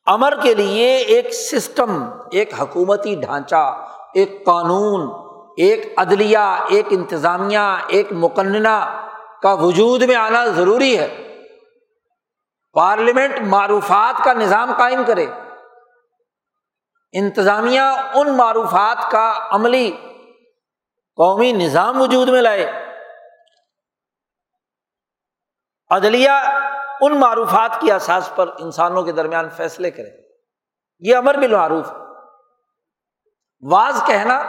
[0.06, 5.10] امر کے لیے ایک سسٹم، ایک حکومتی ڈھانچہ، ایک قانون،
[5.56, 6.38] ایک عدلیہ،
[6.68, 9.08] ایک انتظامیہ، ایک مقننہ
[9.42, 11.38] کا وجود میں آنا ضروری ہے۔
[12.72, 15.26] پارلیمنٹ معروفات کا نظام قائم کرے۔
[17.12, 17.80] انتظامیہ
[18.14, 19.90] ان معروفات کا عملی
[21.16, 22.72] قومی نظام وجود میں لائے۔
[25.90, 26.30] عدلیہ
[27.00, 30.10] ان معروفات کی احساس پر انسانوں کے درمیان فیصلے کرے۔
[31.00, 31.90] یہ امر بالمعروف
[33.62, 34.42] واز کہنا،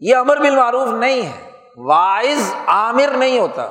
[0.00, 3.70] یہ امر بالمعروف نہیں ہے۔ وائز عامر نہیں ہوتا۔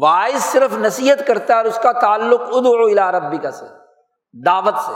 [0.00, 3.64] وائز صرف نصیحت کرتا ہے اور اس کا تعلق ادو الا ربی کا سے،
[4.46, 4.92] دعوت سے۔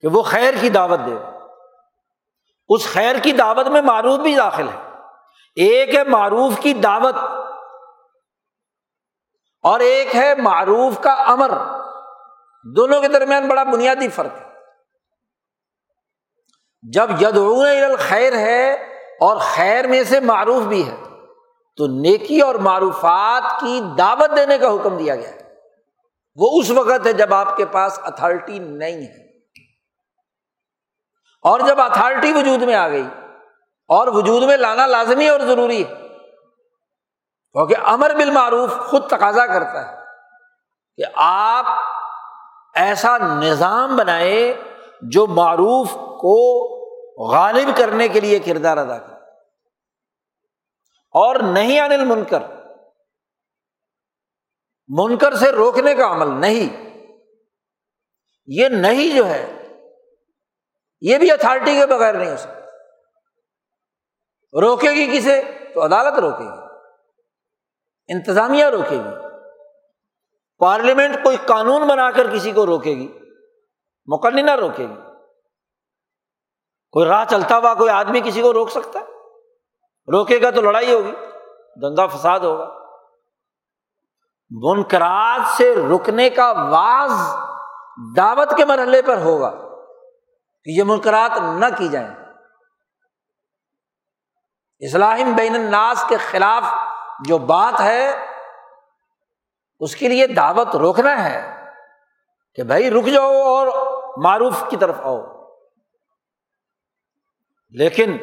[0.00, 1.16] کہ وہ خیر کی دعوت دے۔
[2.68, 4.88] اس خیر کی دعوت میں معروف بھی داخل ہے۔
[5.54, 7.14] ایک ہے معروف کی دعوت،
[9.62, 11.50] اور ایک ہے معروف کا امر۔
[12.76, 14.57] دونوں کے درمیان بڑا بنیادی فرق ہے۔
[16.82, 17.38] جب ید
[17.98, 18.72] خیر ہے
[19.20, 20.96] اور خیر میں سے معروف بھی ہے،
[21.78, 25.54] تو نیکی اور معروفات کی دعوت دینے کا حکم دیا گیا ہے۔
[26.34, 29.26] وہ اس وقت ہے جب آپ کے پاس اتھارٹی نہیں ہے۔
[31.44, 33.06] اور جب اتھارٹی وجود میں آ گئی،
[33.88, 35.94] اور وجود میں لانا لازمی اور ضروری ہے،
[37.54, 39.96] کیونکہ امر بالمعروف خود تقاضا کرتا ہے
[40.96, 41.64] کہ آپ
[42.74, 44.54] ایسا نظام بنائے
[45.02, 46.68] جو معروف کو
[47.32, 49.12] غالب کرنے کے لیے کردار ادا کر
[51.10, 52.42] اور نہیں انل منکر
[54.88, 56.88] منکر سے روکنے کا عمل نہیں۔
[58.46, 59.68] یہ نہیں جو ہے،
[61.00, 62.60] یہ بھی اتھارٹی کے بغیر نہیں ہو سکتا۔
[64.60, 65.42] روکے گی کسے؟
[65.74, 66.78] تو عدالت روکے گی۔
[68.08, 69.28] انتظامیہ روکے گی۔
[70.58, 73.27] پارلیمنٹ کوئی قانون بنا کر کسی کو روکے گی۔
[74.08, 74.96] مقننہ روکے گی۔
[76.92, 79.04] کوئی راہ چلتا ہوا کوئی آدمی کسی کو روک سکتا ہے؟
[80.12, 81.12] روکے گا تو لڑائی ہوگی،
[81.82, 82.78] دنگا فساد ہوگا۔
[84.50, 87.10] منکرات سے رکنے کا واز
[88.16, 89.50] دعوت کے مرحلے پر ہوگا
[90.64, 92.14] کہ یہ منکرات نہ کی جائیں۔
[94.78, 96.62] اسلام بین الناس کے خلاف
[97.28, 98.26] جو بات ہے،
[99.80, 101.70] اس کے لیے دعوت روکنا ہے
[102.54, 105.20] کہ بھائی رک جاؤ اور معروف کی طرف آؤ۔
[107.70, 108.16] لیکن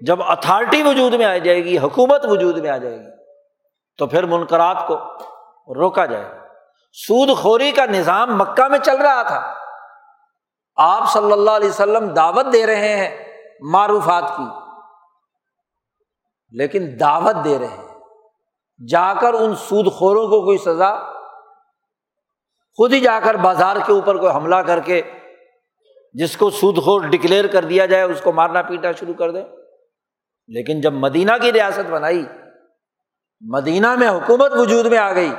[0.00, 3.24] جب اتھارٹی وجود میں آ جائے گی، حکومت وجود میں آ جائے گی،
[3.98, 4.94] تو پھر منقرات کو
[5.74, 6.46] روکا جائے گا۔
[6.92, 9.54] سود خوری کا نظام مکہ میں چل رہا تھا۔
[10.76, 13.24] آپ صلی اللہ علیہ وسلم دعوت دے رہے ہیں
[13.60, 14.44] معروفات کی۔
[16.50, 17.98] لیکن دعوت دے رہے ہیں۔
[18.88, 20.96] جا کر ان سود خوروں کو کوئی سزا،
[22.76, 25.02] خود ہی جا کر بازار کے اوپر کوئی حملہ کر کے
[26.14, 29.42] جس کو سود خور ڈکلیئر کر دیا جائے، اس کو مارنا پیٹنا شروع کر دے
[30.48, 32.26] لیکن جب مدینہ کی ریاست بنائی،
[33.40, 35.30] مدینہ میں حکومت وجود میں آ گئی،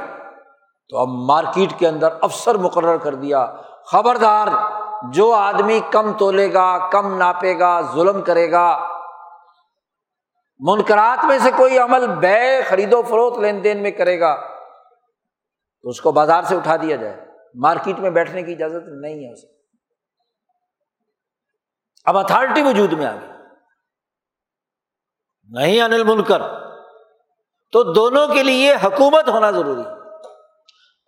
[0.90, 3.56] تو اب مارکیٹ کے اندر افسر مقرر کر دیا۔
[3.86, 4.48] خبردار،
[5.14, 8.88] جو آدمی کم تولے گا، کم ناپے گا، ظلم کرے گا،
[10.60, 14.36] منکرات میں سے کوئی عمل بے خرید و فروخت لین دین میں کرے گا،
[15.82, 19.34] تو اس کو بازار سے اٹھا دیا جائے۔ مارکیٹ میں بیٹھنے کی اجازت نہیں ہے
[19.34, 19.61] اسے۔
[22.06, 23.30] اب اتھارٹی وجود میں آ گئی۔
[25.50, 26.42] نہیں انل منکر،
[27.72, 29.82] تو دونوں کے لیے حکومت ہونا ضروری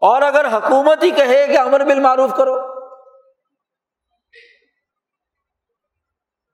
[0.02, 2.84] اور اگر حکومت ہی کہے کہ امر بل معروف کرو۔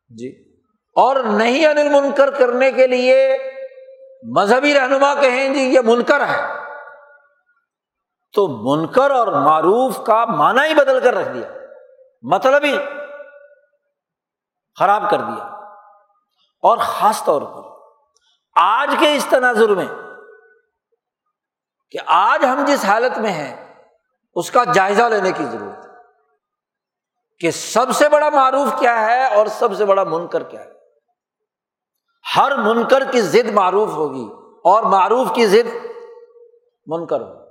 [0.10, 0.58] جی۔
[0.96, 3.38] اور نہیں انل منکر کرنے کے لیے
[4.36, 6.42] مذہبی رہنما کہیں جی یہ منکر ہے،
[8.34, 11.52] تو منکر اور معروف کا معنی ہی بدل کر رکھ دیا۔
[12.22, 12.78] مطلب ہی
[14.80, 15.44] خراب کر دیا۔
[16.62, 17.70] اور خاص طور پر
[18.56, 19.86] آج کے اس تناظر میں
[21.92, 23.74] کہ آج ہم جس حالت میں ہیں،
[24.34, 25.92] اس کا جائزہ لینے کی ضرورت ہے۔
[27.40, 30.72] کہ سب سے بڑا معروف کیا ہے اور سب سے بڑا منکر کیا ہے۔
[32.36, 34.30] ہر منکر کی ضد معروف ہوگی
[34.64, 35.86] اور معروف کی ضد
[36.86, 37.50] منکر ہوگی۔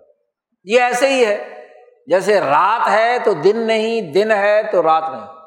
[0.64, 1.68] یہ ایسے ہی ہے،
[2.06, 5.37] جیسے رات ہے تو دن نہیں، دن ہے تو رات نہیں۔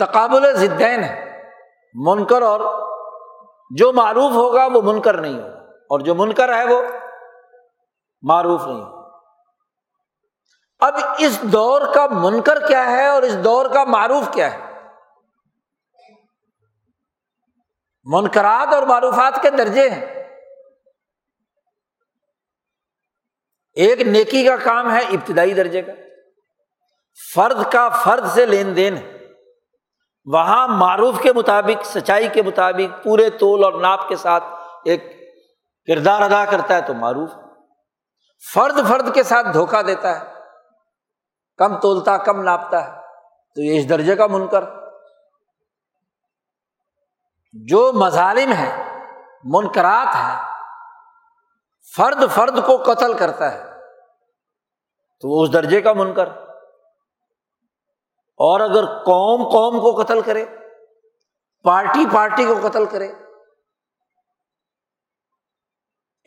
[0.00, 1.42] تقابل ضدین ہے۔
[1.94, 2.60] منکر اور
[3.76, 6.82] جو معروف ہوگا وہ منکر نہیں ہوگا۔ اور جو منکر ہے وہ
[8.22, 9.18] معروف نہیں ہوگا۔
[10.80, 14.70] اب اس دور کا منکر کیا ہے اور اس دور کا معروف کیا ہے؟
[18.04, 20.06] منکرات اور معروفات کے درجے ہیں۔
[23.72, 25.92] ایک نیکی کا کام ہے ابتدائی درجے کا۔
[27.34, 29.19] فرد کا فرد سے لین دین ہے۔
[30.24, 34.44] وہاں معروف کے مطابق، سچائی کے مطابق پورے تول اور ناپ کے ساتھ
[34.84, 35.30] ایک
[35.86, 37.30] کردار ادا کرتا ہے تو معروف۔
[38.54, 40.34] فرد فرد کے ساتھ دھوکہ دیتا ہے۔
[41.56, 43.00] کم تولتا، کم ناپتا ہے۔
[43.54, 44.64] تو یہ اس درجے کا منکر۔
[47.52, 48.98] جو مظالم ہے
[49.44, 50.46] منکرات ہے
[51.96, 53.64] فرد فرد کو قتل کرتا ہے۔
[55.20, 56.49] تو وہ اس درجے کا منکر۔
[58.40, 60.44] اور اگر قوم قوم کو قتل کرے،
[61.64, 63.12] پارٹی پارٹی کو قتل کرے،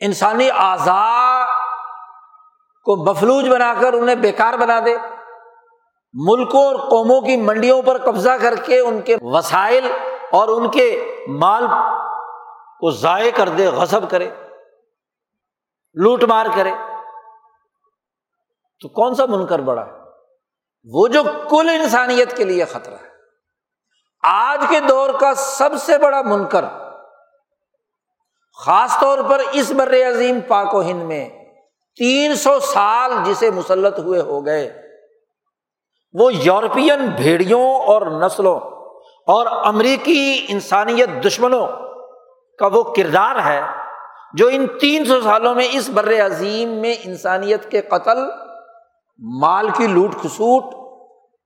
[0.00, 1.00] انسانی اعضا
[2.86, 4.96] کو مفلوج بنا کر انہیں بیکار بنا دے،
[6.14, 9.90] ملکوں اور قوموں کی منڈیوں پر قبضہ کر کے ان کے وسائل
[10.32, 10.86] اور ان کے
[11.28, 11.66] مال
[12.80, 14.30] کو ضائع کر دے، غصب کرے،
[15.96, 16.72] لوٹ مار کرے۔
[18.80, 20.03] تو کون سا منکر بڑا ہے؟
[20.84, 23.08] وہ جو کل انسانیت کے لیے خطرہ ہے۔
[24.22, 26.64] آج کے دور کا سب سے بڑا منکر،
[28.64, 31.28] خاص طور پر اس بر عظیم پاک و ہند میں
[31.96, 34.82] تین سو سال جسے مسلط ہوئے ہو گئے،
[36.12, 38.60] وہ یورپین بھیڑیوں اور نسلوں
[39.26, 41.66] اور امریکی انسانیت دشمنوں
[42.58, 43.60] کا وہ کردار ہے
[44.34, 48.18] جو ان تین سو سالوں میں اس بر عظیم میں انسانیت کے قتل
[49.18, 50.74] مال کی لوٹ کھسوٹ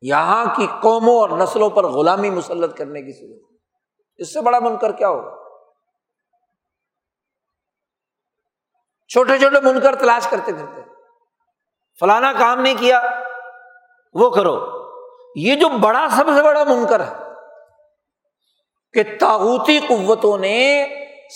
[0.02, 3.60] یہاں کی قوموں اور نسلوں پر غلامی مسلط کرنے کی صورت۔
[4.16, 5.36] اس سے بڑا منکر کیا ہوگا؟
[9.08, 10.80] چھوٹے چھوٹے منکر تلاش کرتے پھرتے۔
[12.00, 13.02] فلانا کام نہیں کیا،
[14.14, 14.78] وہ کرو۔
[15.36, 17.14] یہ جو بڑا، سب سے بڑا منکر ہے
[18.92, 20.84] کہ تاغوتی قوتوں نے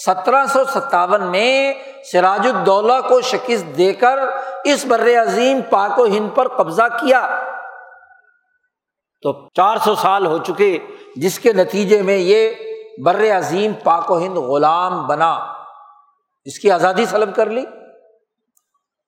[0.07, 1.75] سترہ سو ستاون میں
[2.13, 4.19] سراج الدولہ کو شکست دے کر
[4.65, 7.43] اس بر عظیم پاک و ہند پر قبضہ کیا۔
[9.23, 10.79] تو چار سو سال ہو چکے،
[11.17, 12.55] جس کے نتیجے میں یہ
[13.05, 15.33] بر عظیم پاک و ہند غلام بنا۔
[16.45, 17.65] اس کی آزادی سلب کر لی۔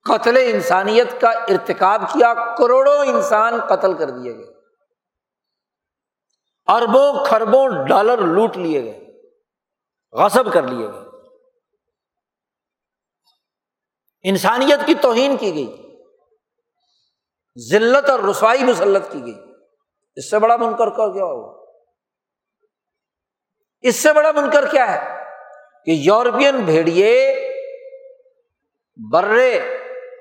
[0.04, 4.54] قتل انسانیت کا ارتکاب کیا، کروڑوں انسان قتل کر دیے گئے۔
[6.66, 9.03] اربوں خربوں ڈالر لوٹ لیے گئے۔
[10.14, 11.00] غصب کر لیے گئے۔
[14.22, 15.98] انسانیت کی توہین کی گئی۔
[17.70, 19.34] ذلت اور رسوائی مسلط کی گئی۔
[20.16, 21.64] اس سے بڑا منکر کا کیا ہوا
[23.80, 25.24] اس سے بڑا منکر کیا ہے
[25.84, 27.34] کہ یورپین بھیڑیے
[29.12, 29.58] برے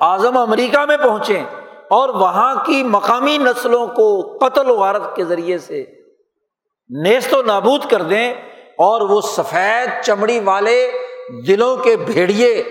[0.02, 1.40] اعظم امریکہ میں پہنچے
[1.90, 5.86] اور وہاں کی مقامی نسلوں کو قتل و غارت کے ذریعے سے
[6.90, 8.53] نیست و نابود کر دیں۔
[8.84, 10.92] اور وہ سفید چمڑی والے
[11.48, 12.64] دلوں کے بھیڑیے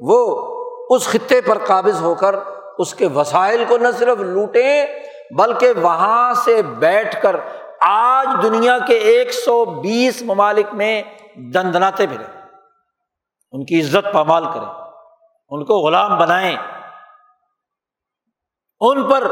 [0.00, 0.18] وہ
[0.90, 2.34] اس خطے پر قابض ہو کر
[2.78, 4.86] اس کے وسائل کو نہ صرف لوٹیں
[5.30, 7.36] بلکہ وہاں سے بیٹھ کر
[7.80, 11.02] آج دنیا کے ایک سو بیس ممالک میں
[11.54, 12.24] دندناتے پھرے
[13.52, 14.68] ان کی عزت پامال کریں،
[15.48, 16.56] ان کو غلام بنائیں۔
[18.80, 19.30] ان پر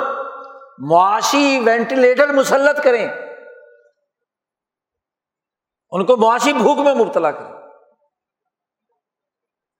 [0.78, 3.08] معاشی وینٹیلیٹر مسلط کریں۔
[5.94, 7.52] ان کو معاشی بھوک میں مبتلا کریں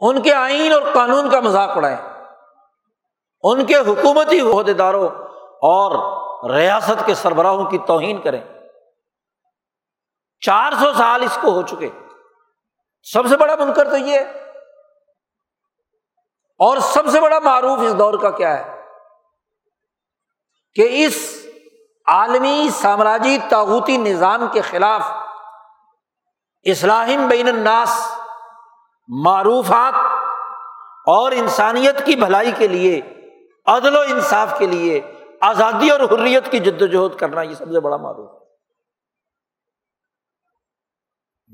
[0.00, 1.96] ان کے آئین اور قانون کا مذاق اڑائیں
[3.42, 5.08] ان کے حکومتی عہدے داروں
[5.62, 6.14] اور
[6.50, 8.44] ریاست کے سربراہوں کی توہین کریں۔
[10.40, 11.90] چار سو سال اس کو ہو چکے۔
[13.02, 14.30] سب سے بڑا منکر تو یہ ہے۔
[16.58, 18.84] اور سب سے بڑا معروف اس دور کا کیا ہے؟
[20.74, 21.46] کہ اس
[22.06, 25.23] عالمی سامراجی تاغوتی نظام کے خلاف
[26.66, 27.90] اسلام بین الناس،
[29.08, 29.94] معروفات
[31.06, 33.00] اور انسانیت کی بھلائی کے لیے،
[33.66, 35.00] عدل و انصاف کے لیے،
[35.40, 38.38] آزادی اور حریت کی جد و جہد کرنا یہ سب سے بڑا معروف ہے۔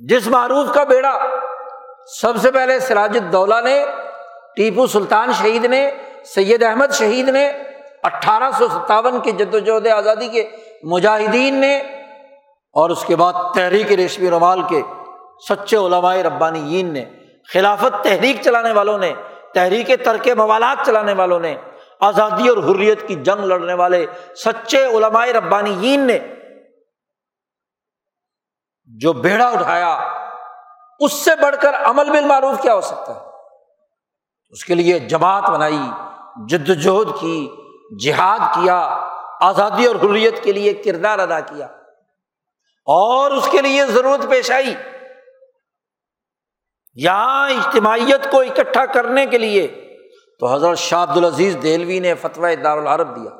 [0.00, 1.14] جس معروف کا بیڑا
[2.20, 3.84] سب سے پہلے سراج الدولہ نے،
[4.56, 5.90] ٹیپو سلطان شہید نے،
[6.24, 7.46] سید احمد شہید نے،
[8.02, 10.48] اٹھارہ سو ستاون کی جد وجہد آزادی کے
[10.82, 11.76] مجاہدین نے،
[12.76, 14.82] اور اس کے بعد تحریک ریشمی رومال کے
[15.48, 17.04] سچے علماء ربانی نے،
[17.52, 19.14] خلافت تحریک چلانے والوں نے،
[19.54, 21.56] تحریک ترک موالات چلانے والوں نے،
[22.00, 26.18] آزادی اور حریت کی جنگ لڑنے والے سچے علماء ربانی نے
[28.86, 29.98] جو بیڑا اٹھایا،
[31.00, 33.20] اس سے بڑھ کر عمل بالمعروف کیا ہو سکتا ہے؟
[34.50, 35.78] اس کے لیے جماعت بنائی
[36.48, 37.48] جدوجہد کی،
[38.04, 39.06] جہاد کیا،
[39.40, 41.66] آزادی اور حریت کے لیے کردار ادا کیا
[42.86, 44.74] اور اس کے لیے ضرورت پیش آئی۔
[46.94, 49.96] یہاں اجتماعیت کو اکٹھا کرنے کے لیے
[50.40, 53.30] تو حضرت شاہ عبد العزیز دہلوی نے فتویٰ دارالعرب دیا۔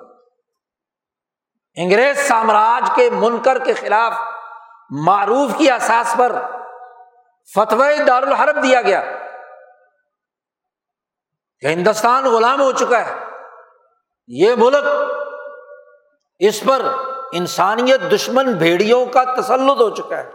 [1.75, 4.13] انگریز سامراج کے منکر کے خلاف
[4.91, 6.33] معروف کی احساس پر
[7.55, 9.03] فتوی دارالحرب دیا گیا۔
[11.61, 13.15] کہ ہندوستان غلام ہو چکا ہے۔
[14.29, 14.85] یہ ملک
[16.39, 16.83] اس پر
[17.33, 20.31] انسانیت دشمن بھیڑیوں کا تسلط ہو چکا ہے۔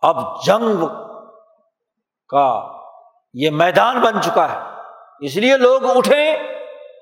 [0.00, 0.16] اب
[0.46, 1.05] جنگ
[2.28, 2.72] کا
[3.34, 4.82] یہ میدان بن چکا ہے۔
[5.20, 6.34] اس لیے لوگ اٹھیں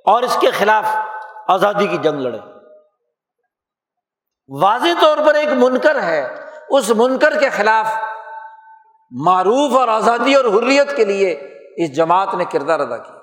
[0.05, 0.97] اور اس کے خلاف
[1.49, 2.39] آزادی کی جنگ لڑے
[4.63, 7.87] واضح طور پر ایک منکر ہے۔ اس منکر کے خلاف
[9.25, 11.31] معروف اور آزادی اور حریت کے لیے
[11.77, 13.19] اس جماعت نے کردار ادا کیا۔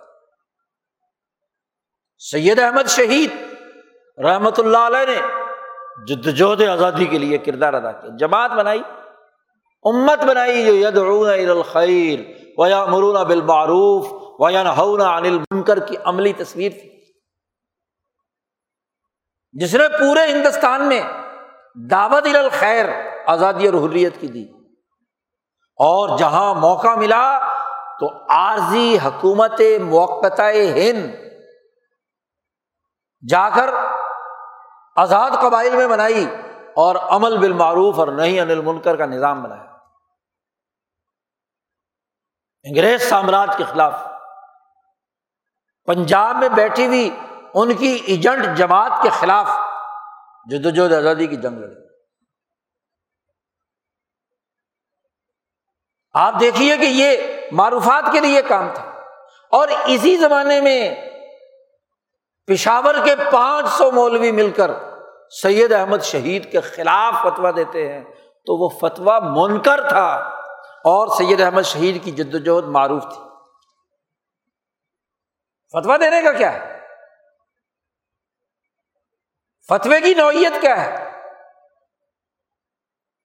[2.17, 3.31] سید احمد شہید
[4.17, 5.21] رحمت اللہ علیہ نے
[6.07, 8.81] جد آزادی کے لیے کردار ادا کیا۔ جماعت بنائی۔
[9.83, 10.97] امت بنائی جو ید
[11.49, 12.19] الخیر
[12.57, 14.07] ویا مرون بالمعروف
[14.39, 14.63] ویا
[15.17, 17.01] انل منکر کی عملی تصویر تھی۔
[19.51, 21.01] جس نے پورے ہندوستان میں
[21.91, 22.85] دعوت الخیر،
[23.25, 24.45] آزادی اور حریت کی دی۔
[25.77, 27.39] اور جہاں موقع ملا
[27.99, 31.15] تو عارضی حکومت موقع ہند
[33.29, 33.69] جا کر
[34.95, 36.25] آزاد قبائل میں بنائی
[36.75, 39.70] اور عمل بالمعروف اور نہیں انل منکر کا نظام بنایا۔
[42.63, 43.93] انگریز سامراج کے خلاف۔
[45.85, 47.09] پنجاب میں بیٹھی ہوئی
[47.53, 49.49] ان کی ایجنٹ جماعت کے خلاف
[50.51, 51.75] جدوجہد آزادی کی جنگ لڑی۔
[56.13, 57.17] آپ دیکھیے کہ یہ
[57.51, 58.83] معروفات کے لیے کام تھا۔
[59.51, 60.95] اور اسی زمانے میں
[62.47, 64.71] پشاور کے پانچ سو مولوی مل کر
[65.41, 68.03] سید احمد شہید کے خلاف فتوا دیتے ہیں
[68.45, 70.40] تو وہ فتوا منکر تھا۔
[70.83, 73.21] اور سید احمد شہید کی جد وجہد معروف تھی۔
[75.73, 76.79] فتوا دینے کا کیا ہے؟
[79.67, 81.09] فتوے کی نوعیت کیا ہے؟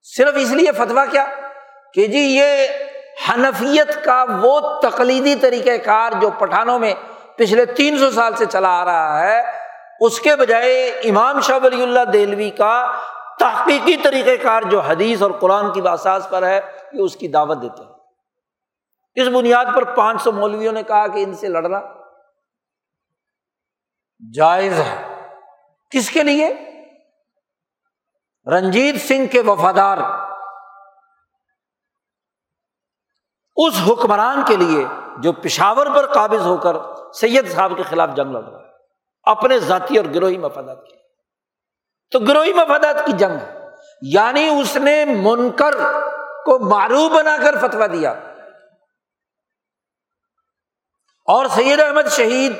[0.03, 1.27] صرف اس لیے فتوا کیا
[1.95, 2.67] کہ جی یہ
[3.29, 6.95] حنفیت کا وہ تقلیدی طریقہ کار جو پٹھانوں میں
[7.37, 9.43] پچھلے تین سو سال سے چلا آ رہا ہے،
[10.01, 12.93] اس کے بجائے امام شاہ ولی اللہ دہلوی کا
[13.39, 16.61] تحقیقی طریقہ کار جو حدیث اور قرآن کی باساس پر ہے
[16.93, 17.93] یہ اس کی دعوت دیتے ہیں۔
[19.15, 21.81] اس بنیاد پر پانچ سو مولویوں نے کہا کہ ان سے لڑنا
[24.35, 25.25] جائز ہے۔
[25.91, 26.55] کس کے لیے؟
[28.47, 29.99] رنجیت سنگھ کے وفادار۔
[33.57, 34.87] اس حکمران کے لیے
[35.19, 36.77] جو پشاور پر قابض ہو کر
[37.13, 38.65] سید صاحب کے خلاف جنگ لڑ رہا ہے۔
[39.23, 40.97] اپنے ذاتی اور گروہی مفادات کی
[42.11, 43.59] تو گروہی مفادات کی جنگ ہے۔
[44.03, 45.75] یعنی اس نے منکر
[46.47, 48.11] کو معروف بنا کر فتوا دیا۔
[51.25, 52.53] اور سید احمد شہید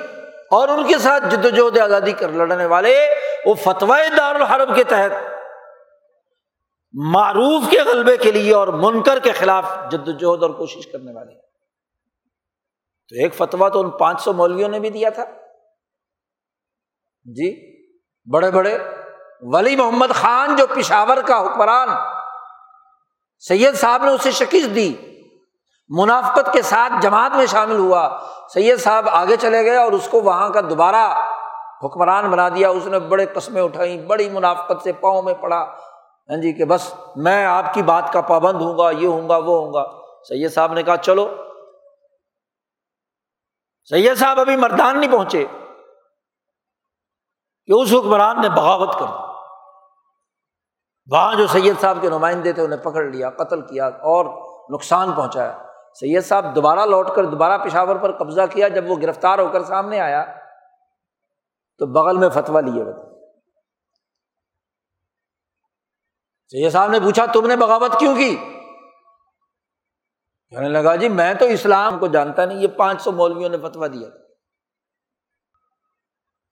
[0.51, 3.09] اور ان کے ساتھ جد وجہد آزادی کر لڑنے والے،
[3.47, 5.11] وہ فتوائے دار الحرب کے تحت
[6.93, 11.35] معروف کے غلبے کے لیے اور منکر کے خلاف جد وجہد اور کوشش کرنے والے۔
[13.09, 15.25] تو ایک فتوا تو ان پانچ سو مولویوں نے بھی دیا تھا۔
[17.25, 17.77] جی
[18.33, 18.79] بڑے بڑے،
[19.41, 22.16] ولی محمد خان جو پشاور کا حکمران
[23.39, 24.95] سید صاحب نے اسے شکست دی۔
[25.89, 28.19] منافقت کے ساتھ جماعت میں شامل ہوا۔
[28.55, 31.15] سید صاحب آگے چلے گئے اور اس کو وہاں کا دوبارہ
[31.85, 35.63] حکمران بنا دیا۔ اس نے بڑے قسمیں اٹھائی بڑی منافقت سے پاؤں میں پڑا۔
[36.31, 39.37] ہاں جی کہ بس میں آپ کی بات کا پابند ہوں گا، یہ ہوں گا،
[39.37, 39.85] وہ ہوں گا۔
[40.29, 41.35] سید صاحب نے کہا، چلو۔
[43.91, 45.47] سید صاحب ابھی مردان نہیں پہنچے
[47.67, 49.26] کہ اس حکمران نے بغاوت کر دی۔
[51.11, 54.25] وہاں جو سید صاحب کے نمائندے تھے انہیں پکڑ لیا، قتل کیا اور
[54.71, 55.59] نقصان پہنچایا۔
[56.01, 59.65] سید صاحب دوبارہ لوٹ کر، دوبارہ پشاور پر قبضہ کیا، جب وہ گرفتار ہو کر
[59.65, 60.25] سامنے آیا
[61.79, 63.03] تو بغل میں فتوا لیے بتا
[66.49, 68.37] سید صاحب نے پوچھا، تم نے بغاوت کیوں کی؟
[70.51, 73.87] کہنے لگا جی میں تو اسلام کو جانتا نہیں، یہ پانچ سو مولویوں نے فتوا
[73.87, 74.09] دیا۔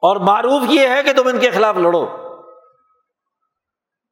[0.03, 2.24] اور معروف یہ ہے کہ تم ان کے خلاف لڑو۔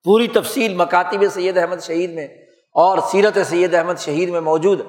[0.04, 2.28] پوری تفصیل مکاتب سید احمد شہید میں
[2.72, 4.86] اور سیرت سید احمد شہید میں موجود ہے۔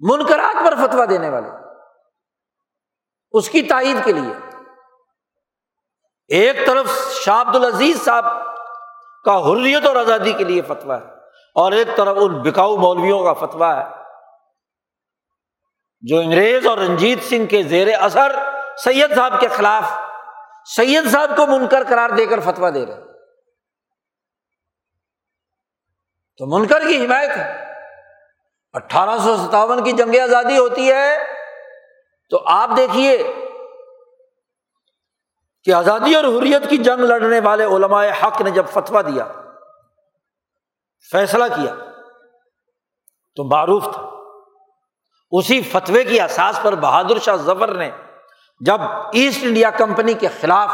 [0.00, 1.48] منکرات پر فتوا دینے والے۔
[3.32, 4.56] اس کی تائید کے لیے۔
[6.28, 8.24] ایک طرف شاہ عبد العزیز صاحب
[9.24, 11.04] کا حریت اور آزادی کے لیے فتوا ہے
[11.54, 14.00] اور ایک طرف ان بکاؤ مولویوں کا فتوا ہے۔
[16.00, 18.32] جو انگریز اور رنجیت سنگھ کے زیر اثر
[18.84, 20.09] سید صاحب کے خلاف
[20.64, 22.96] سید صاحب کو منکر قرار دے کر فتوا دے رہے
[26.36, 27.74] تو منکر کی حمایت ہے۔
[28.72, 31.18] اٹھارہ سو ستاون کی جنگ آزادی ہوتی ہے۔
[32.30, 33.34] تو آپ دیکھیے
[35.64, 39.26] کہ آزادی اور حریت کی جنگ لڑنے والے علماء حق نے جب فتوا دیا،
[41.12, 41.74] فیصلہ کیا،
[43.36, 44.02] تو معروف تھا۔
[45.30, 47.90] اسی فتوے کی احساس پر بہادر شاہ ظفر نے
[48.60, 48.80] جب
[49.12, 50.70] ایسٹ انڈیا کمپنی کے خلاف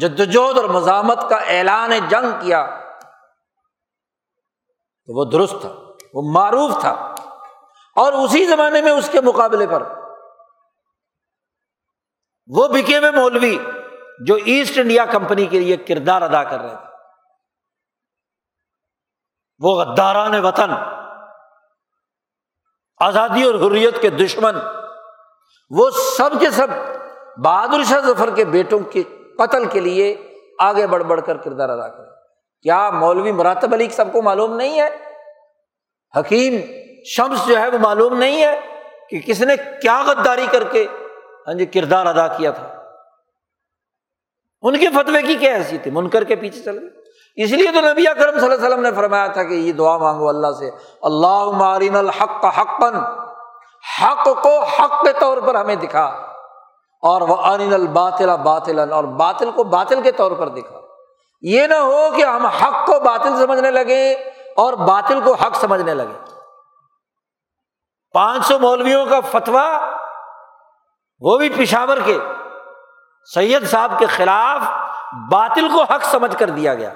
[0.00, 2.66] جدوجہد اور مزاحمت کا اعلان جنگ کیا،
[5.06, 5.68] تو وہ درست تھا،
[6.14, 7.14] وہ معروف تھا۔
[7.96, 9.82] اور اسی زمانے میں اس کے مقابلے پر
[12.46, 13.58] وہ بکے ہوئے مولوی
[14.26, 16.86] جو ایسٹ انڈیا کمپنی کے لیے کردار ادا کر رہے تھے۔
[19.58, 20.70] وہ غداران وطن،
[22.98, 24.54] آزادی اور حریت کے دشمن۔
[25.70, 26.66] وہ سب کے سب
[27.36, 29.02] بہادر شاہ ظفر کے بیٹوں کے
[29.38, 30.16] قتل کے لیے
[30.58, 32.06] آگے بڑھ بڑھ کر کردار ادا کرے
[32.62, 34.88] کیا مولوی مراتب علی سب کو معلوم نہیں ہے؟
[36.18, 36.60] حکیم
[37.04, 38.60] شمس جو ہے وہ معلوم نہیں ہے
[39.10, 40.86] کہ کس نے کیا غداری کر کے
[41.46, 42.82] ہاں جی کردار ادا کیا تھا۔
[44.62, 46.88] ان کے فتوے کی کیا حیثیت تھی؟ منکر کے پیچھے چل گئے۔
[47.44, 49.96] اس لیے تو نبی اکرم صلی اللہ علیہ وسلم نے فرمایا تھا کہ یہ دعا
[49.96, 50.70] مانگو اللہ سے۔
[51.02, 53.23] اللہ مارین الحق حقن
[54.02, 56.04] حق کو حق کے طور پر ہمیں دکھا
[57.02, 60.80] اور وہ آرین الباطل باطل اور باطل کو باطل کے طور پر دکھا۔
[61.40, 64.12] یہ نہ ہو کہ ہم حق کو باطل سمجھنے لگے
[64.56, 66.34] اور باطل کو حق سمجھنے لگے۔
[68.12, 69.78] پانچ سو مولویوں کا فتوا
[71.20, 72.18] وہ بھی پشاور کے
[73.34, 74.62] سید صاحب کے خلاف
[75.30, 76.92] باطل کو حق سمجھ کر دیا گیا۔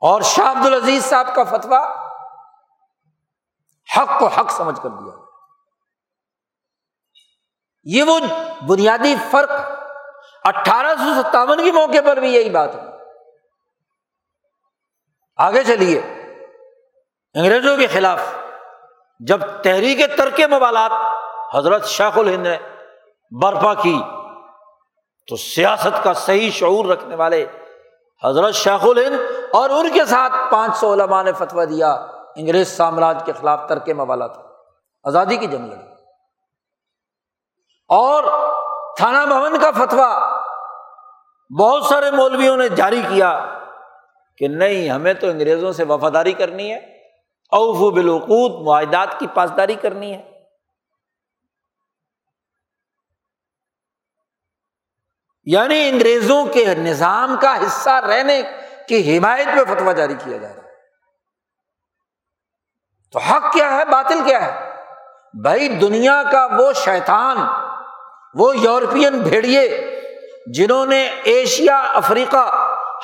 [0.00, 2.03] اور شاہ عبد العزیز صاحب کا فتوا
[3.96, 5.12] حق کو حق سمجھ کر دیا
[7.84, 8.18] یہ وہ
[8.68, 9.50] بنیادی فرق
[10.44, 12.80] اٹھارہ سو ستاون کے موقع پر بھی یہی بات ہے
[15.36, 16.00] آگے چلیے۔
[17.34, 18.20] انگریزوں کے خلاف
[19.18, 20.92] جب تحریک ترک موالات
[21.54, 22.56] حضرت شیخ الہند نے
[23.42, 23.98] برپا کی،
[25.28, 27.46] تو سیاست کا صحیح شعور رکھنے والے
[28.24, 29.20] حضرت شیخ الہند
[29.52, 32.06] اور ان کے ساتھ پانچ سو علماء نے فتویٰ دیا۔
[32.36, 34.42] انگریز سامراج کے خلاف ترک موالا تھا۔
[35.04, 35.86] آزادی کی جنگ لڑی۔
[37.88, 38.24] اور
[38.96, 40.42] تھانہ بھون کا فتویٰ
[41.60, 43.58] بہت سارے مولویوں نے جاری کیا
[44.36, 46.76] کہ نہیں، ہمیں تو انگریزوں سے وفاداری کرنی ہے۔
[47.44, 50.42] اوف و معاہدات کی پاسداری کرنی ہے۔
[55.44, 58.42] یعنی انگریزوں کے نظام کا حصہ رہنے
[58.88, 60.63] کی حمایت میں فتویٰ جاری کیا جا رہا ہے۔
[63.14, 64.70] تو حق کیا ہے، باطل کیا ہے؟
[65.42, 67.36] بھائی دنیا کا وہ شیطان،
[68.34, 69.66] وہ یورپین بھیڑیے
[70.46, 72.44] جنہوں نے ایشیا، افریقہ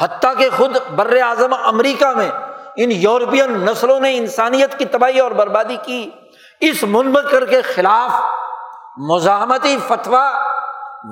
[0.01, 2.31] حتیٰ کہ خود بر اعظم امریکہ میں
[2.77, 6.11] ان یورپین نسلوں نے انسانیت کی تباہی اور بربادی کی،
[6.61, 8.11] اس منبکر کے خلاف
[9.11, 10.31] مزاحمتی فتویٰ،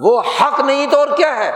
[0.03, 1.51] وہ حق نہیں تو اور کیا ہے؟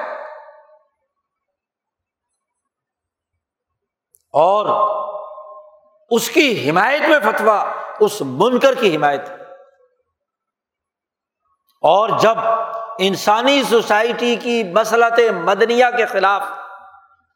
[4.34, 4.66] اور
[6.14, 9.20] اس کی حمایت میں فتوا اس منکر کی حمایت۔
[11.80, 12.38] اور جب
[12.98, 16.42] انسانی سوسائٹی کی مسلط مدنیا کے خلاف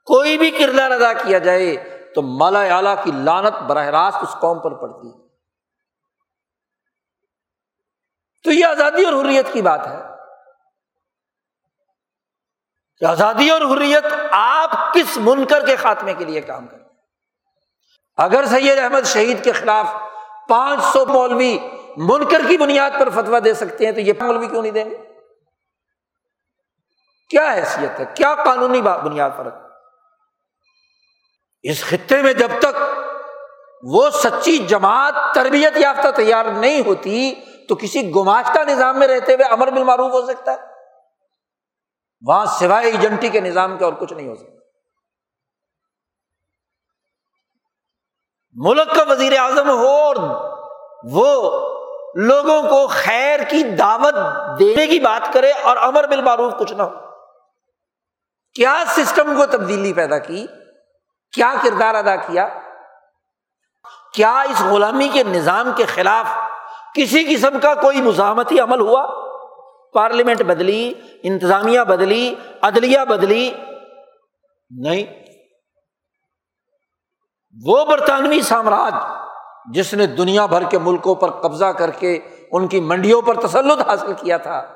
[0.05, 1.77] کوئی بھی کردار ادا کیا جائے،
[2.15, 5.29] تو مالا اعلیٰ کی لانت براہ راست اس قوم پر پڑتی ہے۔
[8.45, 10.03] تو یہ آزادی اور حریت کی بات ہے۔
[12.99, 16.86] کہ آزادی اور حریت آپ کس منکر کے خاتمے کے لیے کام کریں؟
[18.17, 19.87] اگر سید احمد شہید کے خلاف
[20.49, 21.59] پانچ سو مولوی
[21.97, 24.97] منکر کی بنیاد پر فتوا دے سکتے ہیں تو یہ مولوی کیوں نہیں دیں گے؟
[27.31, 29.49] کیا حیثیت ہے؟ کیا قانونی بنیاد پر
[31.63, 32.77] اس خطے میں جب تک
[33.83, 37.35] وہ سچی جماعت تربیت یافتہ تیار نہیں ہوتی
[37.69, 40.57] تو کسی گماشتہ نظام میں رہتے ہوئے امر بالمعروف ہو سکتا ہے۔
[42.27, 44.56] وہاں سوائے ایجنٹی کے نظام کے اور کچھ نہیں ہو سکتا۔
[48.59, 50.17] ملک کا وزیر اعظم ہو اور
[51.05, 51.51] وہ
[52.15, 54.15] لوگوں کو خیر کی دعوت
[54.59, 56.91] دینے کی بات کرے اور امر بالمعروف کچھ نہ ہو۔
[58.55, 60.47] کیا سسٹم کو تبدیلی پیدا کی؟
[61.33, 62.49] کیا کردار ادا کیا؟
[64.13, 66.27] کیا اس غلامی کے نظام کے خلاف
[66.95, 69.07] کسی قسم کا کوئی مزاحمتی عمل ہوا؟
[69.95, 70.93] پارلیمنٹ بدلی،
[71.23, 73.53] انتظامیہ بدلی، عدلیہ بدلی۔
[74.71, 75.26] نہیں۔
[77.65, 78.95] وہ برطانوی سامراج
[79.75, 82.19] جس نے دنیا بھر کے ملکوں پر قبضہ کر کے
[82.53, 84.75] ان کی منڈیوں پر تسلط حاصل کیا تھا۔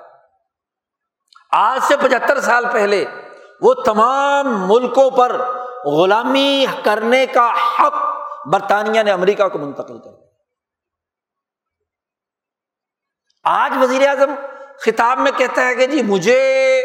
[1.51, 3.05] آج سے پچہتر سال پہلے
[3.61, 5.41] وہ تمام ملکوں پر
[5.85, 7.95] غلامی کرنے کا حق
[8.47, 10.31] برطانیہ نے امریکہ کو منتقل کر دیا۔
[13.45, 14.35] آج وزیر اعظم
[14.81, 16.83] خطاب میں کہتا ہے کہ جی مجھے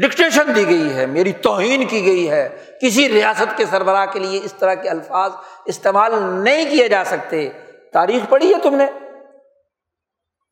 [0.00, 4.40] ڈکٹیشن دی گئی ہے، میری توہین کی گئی ہے۔ کسی ریاست کے سربراہ کے لیے
[4.44, 5.32] اس طرح کے الفاظ
[5.64, 7.48] استعمال نہیں کیے جا سکتے۔
[7.92, 8.86] تاریخ پڑھی ہے تم نے؟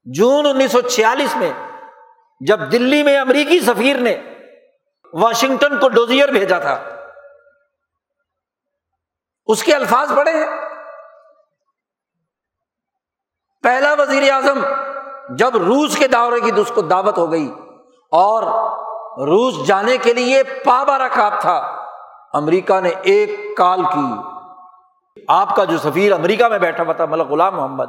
[0.05, 1.53] جون انیس سو چھیالیس میں
[2.47, 4.23] جب دلی میں امریکی سفیر نے
[5.13, 6.97] واشنگٹن کو ڈوزیئر بھیجا تھا۔
[9.47, 10.47] اس کے الفاظ پڑے ہیں۔
[13.63, 14.59] پہلا وزیر اعظم
[15.37, 17.53] جب روس کے دورے کی اس کو دعوت ہو گئی
[18.11, 18.43] اور
[19.27, 21.87] روس جانے کے لیے پابا رکھا تھا۔
[22.33, 24.15] امریکہ نے ایک کال کی۔
[25.29, 27.85] آپ کا جو سفیر امریکہ میں بیٹھا ہوا تھا، ملک غلام محمد،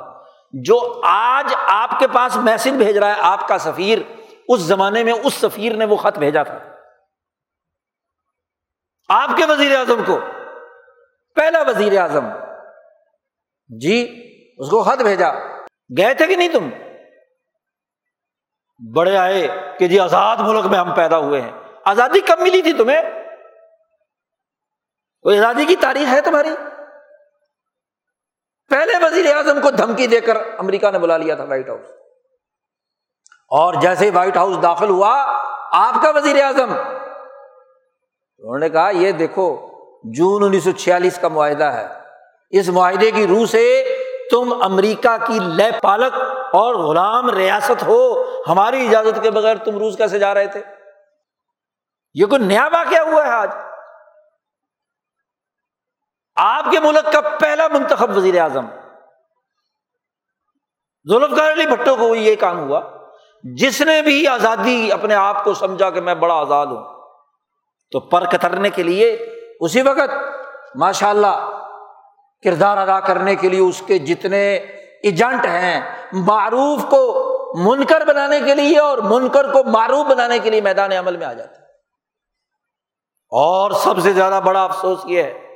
[0.54, 4.00] جو آج آپ کے پاس میسج بھیج رہا ہے، آپ کا سفیر،
[4.48, 6.60] اس زمانے میں اس سفیر نے وہ خط بھیجا تھا۔
[9.10, 10.20] آپ کے وزیر اعظم کو،
[11.36, 12.26] پہلا وزیر اعظم۔
[13.80, 14.28] جی
[14.58, 15.32] اس کو خط بھیجا۔
[15.98, 16.70] گئے تھے کہ نہیں تم؟
[18.90, 19.48] بڑے آئے
[19.80, 21.52] کہ جی آزاد ملک میں ہم پیدا ہوئے ہیں۔
[21.86, 23.02] آزادی کب ملی تھی تمہیں؟
[25.22, 26.50] کوئی آزادی کی تاریخ ہے تمہاری؟
[28.70, 31.86] پہلے وزیر اعظم کو دھمکی دے کر امریکہ نے بلا لیا تھا وائٹ ہاؤس۔
[33.50, 35.26] اور جیسے وائٹ ہاؤس داخل ہوا،
[35.72, 36.74] آپ کا وزیر اعظم۔
[38.38, 39.68] انہوں نے کہا، یہ دیکھو،
[40.04, 41.88] جون انیس سو چھیالیس کا معاہدہ ہے۔
[42.50, 43.98] اس معاہدے کی روح سے
[44.32, 46.14] تم امریکہ کی لے پالک
[46.54, 50.64] اور غلام ریاست ہو۔ ہماری اجازت کے بغیر تم روس کیسے جا رہے تھے؟
[52.14, 53.50] یہ کوئی نیا واقعہ ہوا ہے آج؟
[56.36, 58.66] آپ کے ملک کا پہلا منتخب وزیر اعظم۔
[61.10, 62.82] ذوالفقار علی بھٹو کو یہ کام ہوا۔
[63.44, 67.02] جس نے بھی آزادی اپنے آپ کو سمجھا کہ میں بڑا آزاد ہوں۔
[67.92, 69.14] تو پر کترنے کے لیے
[69.60, 70.12] اسی وقت
[70.76, 71.50] ماشاء اللہ
[72.44, 74.56] کردار ادا کرنے کے لیے اس کے جتنے
[75.04, 77.21] ایجنٹ ہیں، معروف کو
[77.56, 81.34] منکر بنانے کے لیے اور منکر کو معروف بنانے کے لیے میدان عمل میں آ
[81.34, 81.66] جاتا ہے
[83.30, 85.48] اور سب سے زیادہ بڑا افسوس یہ ہے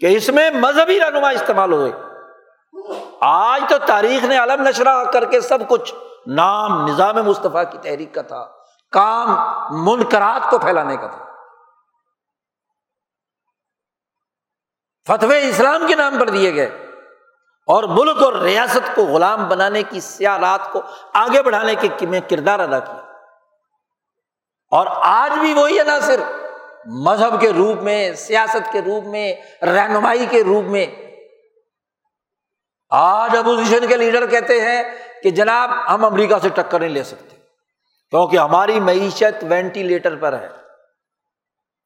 [0.00, 1.92] کہ اس میں مذہبی رہنما استعمال ہوئے۔
[3.20, 5.94] آج تو تاریخ نے علم نشرہ کر کے سب کچھ،
[6.26, 8.46] نام، نظام مصطفیٰ کی تحریک کا تھا،
[8.90, 9.36] کام،
[9.84, 11.26] منکرات کو پھیلانے کا تھا۔
[15.06, 16.85] فتوی اسلام کے نام پر دیے گئے۔
[17.66, 20.82] اور ملک اور ریاست کو غلام بنانے کی سیاحت کو
[21.14, 23.02] آگے بڑھانے کے میں کردار ادا کیا۔
[24.70, 26.20] اور آج بھی وہی عناصر
[26.86, 30.86] مذہب کے روپ میں، سیاست کے روپ میں، رہنمائی کے روپ میں۔
[32.90, 34.82] آج اپوزیشن کے لیڈر کہتے ہیں
[35.22, 37.36] کہ جناب، ہم امریکہ سے ٹکر نہیں لے سکتے۔
[38.10, 40.48] کیونکہ ہماری معیشت وینٹیلیٹر پر ہے۔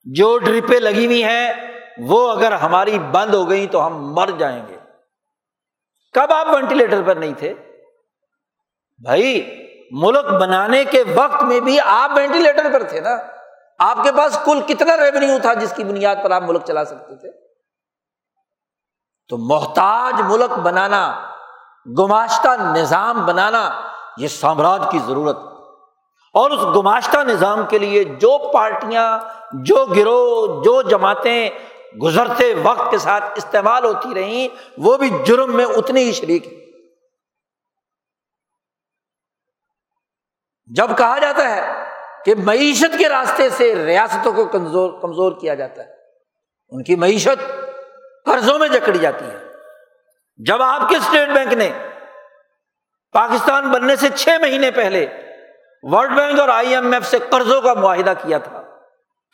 [0.04, 1.52] جو ڈرپیں لگی ہوئی ہیں،
[1.98, 4.79] وہ اگر ہماری بند ہو گئی تو ہم مر جائیں گے۔
[6.12, 7.54] کب آپ وینٹیلیٹر پر نہیں تھے؟
[8.98, 9.56] بھائی،
[9.90, 13.10] ملک بنانے کے وقت میں بھی آپ وینٹیلیٹر پر تھے نا۔
[13.78, 17.16] آپ کے پاس کل کتنا ریونیو تھا جس کی بنیاد پر آپ ملک چلا سکتے
[17.16, 17.30] تھے؟
[19.28, 21.30] تو محتاج ملک بنانا،
[21.98, 23.80] گماشتہ نظام بنانا،
[24.16, 25.38] یہ سامراج کی ضرورت۔
[26.32, 29.18] اور اس گماشتہ نظام کے لیے جو پارٹیاں،
[29.52, 31.50] جو گروہ، جو جماعتیں
[31.94, 34.48] گزرتے وقت کے ساتھ استعمال ہوتی رہیں،
[34.78, 36.58] وہ بھی جرم میں اتنی ہی شریک ہے
[40.70, 41.62] جب کہا جاتا ہے
[42.24, 45.92] کہ معیشت کے راستے سے ریاستوں کو کمزور کمزور کیا جاتا ہے،
[46.72, 47.42] ان کی معیشت
[48.26, 49.38] قرضوں میں جکڑی جاتی ہے۔
[50.40, 51.70] جب آپ کے اسٹیٹ بینک نے
[53.14, 55.06] پاکستان بننے سے چھ مہینے پہلے
[55.82, 58.62] ورلڈ بینک اور آئی ایم ایف سے قرضوں کا معاہدہ کیا تھا،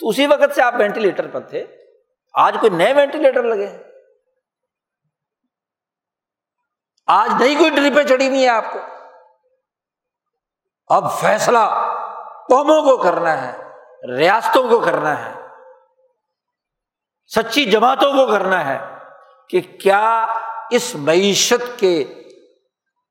[0.00, 1.64] تو اسی وقت سے آپ وینٹیلیٹر پر تھے۔
[2.36, 3.68] آج کوئی نئے وینٹیلیٹر لگے
[7.06, 8.78] آج نہیں کوئی ڈرپیں چڑھی ہوئی ہے آپ کو؟
[10.88, 11.58] اب فیصلہ
[12.48, 13.52] قوموں کو کرنا ہے،
[14.16, 15.32] ریاستوں کو کرنا ہے،
[17.30, 18.78] سچی جماعتوں کو کرنا ہے
[19.48, 20.26] کہ کیا
[20.70, 22.04] اس معیشت کے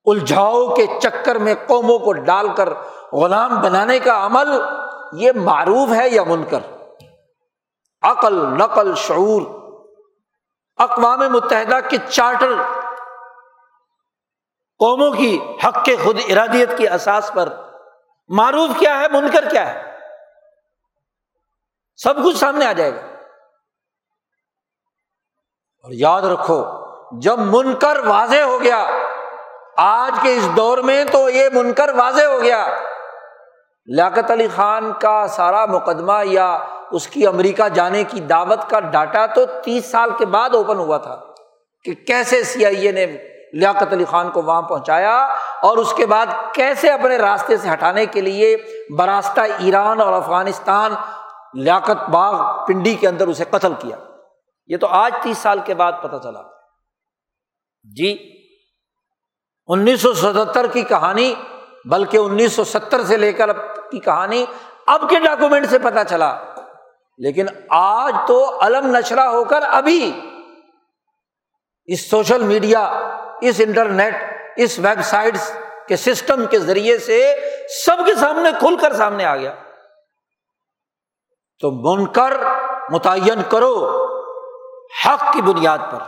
[0.05, 2.73] الجھاؤ کے چکر میں قوموں کو ڈال کر
[3.13, 4.49] غلام بنانے کا عمل
[5.13, 6.74] یہ معروف ہے یا منکر؟
[8.05, 9.41] عقل، نقل، شعور،
[10.77, 12.53] اقوام متحدہ کے چارٹر،
[14.79, 17.49] قوموں کی حق کے خود ارادیت کی اساس پر
[18.27, 19.97] معروف کیا ہے، منکر کیا ہے؟
[21.95, 23.01] سب کچھ سامنے آ جائے گا۔
[25.83, 26.65] اور یاد رکھو،
[27.19, 28.85] جب منکر واضح ہو گیا،
[29.77, 32.67] آج کے اس دور میں تو یہ منکر واضح ہو گیا۔
[33.85, 36.59] لیاقت علی خان کا سارا مقدمہ یا
[36.95, 40.97] اس کی امریکہ جانے کی دعوت کا ڈاٹا تو تیس سال کے بعد اوپن ہوا
[40.97, 41.21] تھا
[41.83, 43.05] کہ کیسے سی آئی اے نے
[43.53, 45.25] لیاقت علی خان کو وہاں پہنچایا
[45.61, 48.57] اور اس کے بعد کیسے اپنے راستے سے ہٹانے کے لیے
[48.97, 50.93] براستہ ایران اور افغانستان
[51.53, 53.97] لیاقت باغ پنڈی کے اندر اسے قتل کیا۔
[54.67, 56.41] یہ تو آج تیس سال کے بعد پتہ چلا۔
[57.83, 58.31] جی
[59.67, 61.33] انیس سو ستہتر کی کہانی،
[61.85, 63.53] بلکہ انیس سو ستر سے لے کر
[63.91, 64.45] کی کہانی
[64.87, 66.37] اب کے ڈاکومنٹ سے پتا چلا۔
[67.17, 70.21] لیکن آج تو علم نشرہ ہو کر ابھی
[71.85, 72.81] اس سوشل میڈیا،
[73.41, 74.15] اس انٹرنیٹ،
[74.57, 75.35] اس ویب سائٹ
[75.87, 77.35] کے سسٹم کے ذریعے سے
[77.85, 79.55] سب کے سامنے، کھل کر سامنے آ گیا۔
[81.59, 82.33] تو بن کر
[82.89, 84.05] متعین کرو
[85.05, 85.99] حق کی بنیاد پر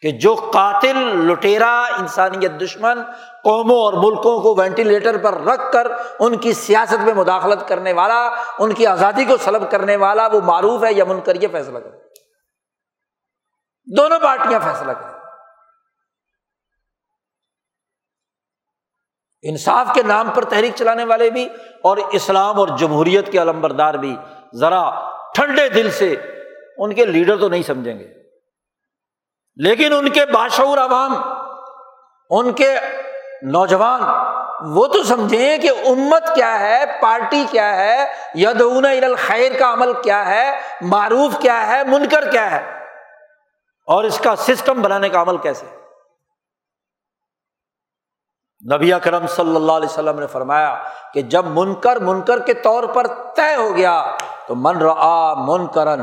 [0.00, 3.02] کہ جو قاتل، لٹیرا، انسانیت دشمن
[3.44, 5.86] قوموں اور ملکوں کو وینٹیلیٹر پر رکھ کر
[6.18, 10.40] ان کی سیاست میں مداخلت کرنے والا، ان کی آزادی کو سلب کرنے والا، وہ
[10.40, 11.98] معروف ہے یا من کر یہ فیصلہ کرے
[13.96, 15.14] دونوں پارٹیاں فیصلہ کریں۔
[19.42, 21.48] انصاف کے نام پر تحریک چلانے والے بھی
[21.82, 24.16] اور اسلام اور جمہوریت کے علمبردار بھی
[24.54, 26.16] ذرا ٹھنڈے دل سے
[26.78, 28.08] ان کے لیڈر تو نہیں سمجھیں گے۔
[29.56, 31.14] لیکن ان کے باشعور عوام،
[32.30, 32.78] ان کے
[33.42, 34.02] نوجوان،
[34.74, 38.04] وہ تو سمجھیں کہ امت کیا ہے، پارٹی کیا ہے
[38.34, 40.50] یدون الخیر کا عمل کیا ہے،
[40.90, 42.62] معروف کیا ہے، منکر کیا ہے،
[43.88, 45.66] اور اس کا سسٹم بنانے کا عمل کیسے؟
[48.62, 50.74] نبی اکرم صلی اللہ علیہ وسلم نے فرمایا
[51.14, 53.06] کہ جب منکر منکر کے طور پر
[53.36, 54.02] طے ہو گیا
[54.46, 56.02] تو من را من کرن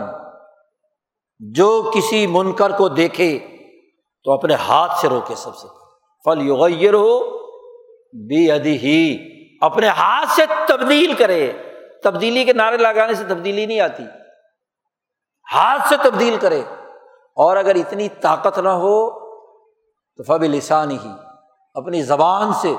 [1.41, 3.37] جو کسی منکر کو دیکھے
[4.25, 5.67] تو اپنے ہاتھ سے روکے سب سے۔
[6.25, 7.37] فل یغیر ہو
[8.13, 9.29] بے ادی ہی
[9.61, 11.51] اپنے ہاتھ سے تبدیل کرے۔
[12.03, 14.03] تبدیلی کے نعرے لگانے سے تبدیلی نہیں آتی۔
[15.53, 16.61] ہاتھ سے تبدیل کرے۔
[17.35, 19.09] اور اگر اتنی طاقت نہ ہو
[20.15, 21.09] تو فب لسان ہی
[21.73, 22.73] اپنی زبان سے۔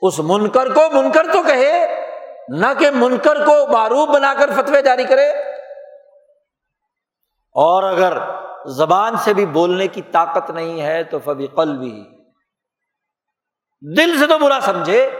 [0.00, 2.06] اس منکر کو منکر تو کہے،
[2.48, 5.30] نہ کہ منکر کو معروف بنا کر فتوی جاری کرے۔
[7.52, 12.04] اور اگر زبان سے بھی بولنے کی طاقت نہیں ہے تو فبی قل بھی
[13.96, 15.10] دل سے تو برا سمجھے۔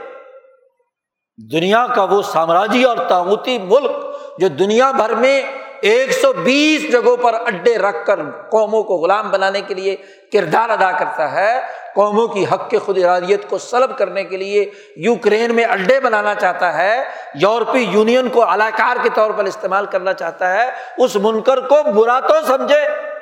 [1.51, 3.91] دنیا کا وہ سامراجی اور تعوتی ملک
[4.39, 5.41] جو دنیا بھر میں
[5.81, 8.19] ایک سو بیس جگہوں پر اڈے رکھ کر
[8.51, 9.95] قوموں کو غلام بنانے کے لیے
[10.33, 11.61] کردار ادا کرتا ہے،
[11.95, 16.35] قوموں کی حق کے خود ارادیت کو سلب کرنے کے لیے یوکرین میں اڈے بنانا
[16.35, 17.03] چاہتا ہے،
[17.35, 22.19] یورپی یونین کو الاکار کے طور پر استعمال کرنا چاہتا ہے، اس منکر کو برا
[22.19, 23.16] تو سمجھے۔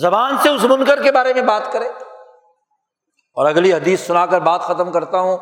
[0.00, 1.88] زبان سے اس منکر کے بارے میں بات کرے۔
[3.34, 5.36] اور اگلی حدیث سنا کر بات ختم کرتا ہوں۔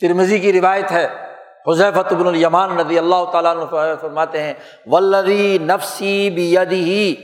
[0.00, 1.34] ترمزی کی روایت ہے
[1.66, 3.70] حضیفت بن الیمان رضی اللہ تعالیٰ
[4.00, 4.54] فرماتے ہیں
[4.86, 7.16] ولدی نفسی بیدی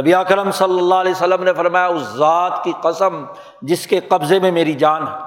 [0.00, 3.24] نبی اکرم صلی اللہ علیہ وسلم نے فرمایا، اس ذات کی قسم
[3.62, 5.18] جس کے قبضے میں میری جان ہے۔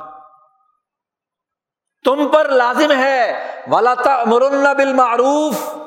[2.03, 3.93] تم پر لازم ہے، ولا
[4.25, 5.77] مرن بالمعروف۔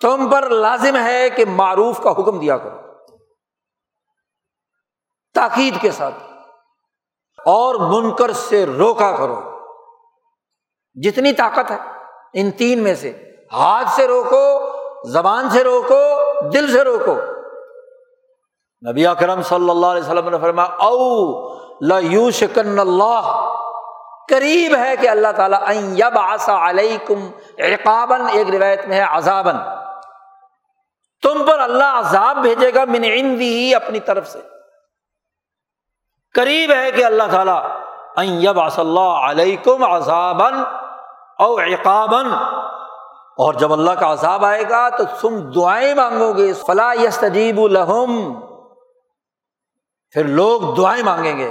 [0.00, 2.87] تم پر لازم ہے کہ معروف کا حکم دیا کرو۔
[5.38, 6.14] تاکید کے ساتھ
[7.46, 9.40] اور منکر سے روکا کرو۔
[10.96, 11.76] جتنی طاقت ہے،
[12.34, 13.10] ان تین میں سے
[13.52, 14.44] ہاتھ سے روکو،
[15.08, 16.00] زبان سے روکو،
[16.50, 17.16] دل سے روکو۔
[18.82, 20.98] نبی اکرم صلی اللہ علیہ وسلم نے فرما او
[21.80, 22.00] لا
[22.30, 23.30] شکن اللہ
[24.28, 25.62] قریب ہے کہ اللہ تعالیٰ
[26.14, 27.26] آسا علیکم
[27.58, 29.56] عقابن ایک روایت میں ہے عذابن
[31.22, 34.40] تم پر اللہ عذاب بھیجے گا من عندی ہی اپنی طرف سے۔
[36.34, 37.62] قریب ہے کہ اللہ تعالیٰ
[38.56, 40.54] آس اللہ علیکم عذابن
[41.38, 42.26] او عقابن
[43.36, 47.60] اور جب اللہ کا عذاب آئے گا تو تم دعائیں مانگو گے۔ فلاں یس تجیب
[47.60, 48.40] الحم
[50.10, 51.50] پھر لوگ دعائیں مانگیں گے۔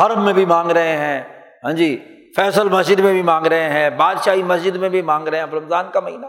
[0.00, 1.22] حرم میں بھی مانگ رہے ہیں۔
[1.64, 2.04] ہاں جی
[2.36, 5.90] فیصل مسجد میں بھی مانگ رہے ہیں۔ بادشاہی مسجد میں بھی مانگ رہے ہیں۔ رمضان
[5.92, 6.26] کا مہینہ۔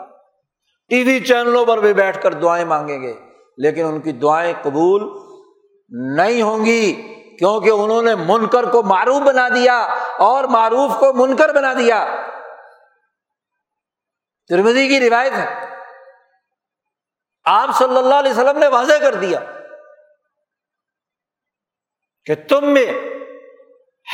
[0.89, 3.13] ٹی وی چینلوں پر بھی بیٹھ کر دعائیں مانگیں گے۔
[3.57, 5.22] لیکن ان کی دعائیں قبول
[5.93, 6.93] نہیں ہوں گی
[7.37, 12.15] کیونکہ انہوں نے منکر کو معروف بنا دیا اور معروف کو منکر بنا دیا۔
[14.47, 15.75] ترمدی کی روایت ہے۔
[17.45, 19.39] آپ صلی اللہ علیہ وسلم نے واضح کر دیا
[22.25, 22.85] کہ تم میں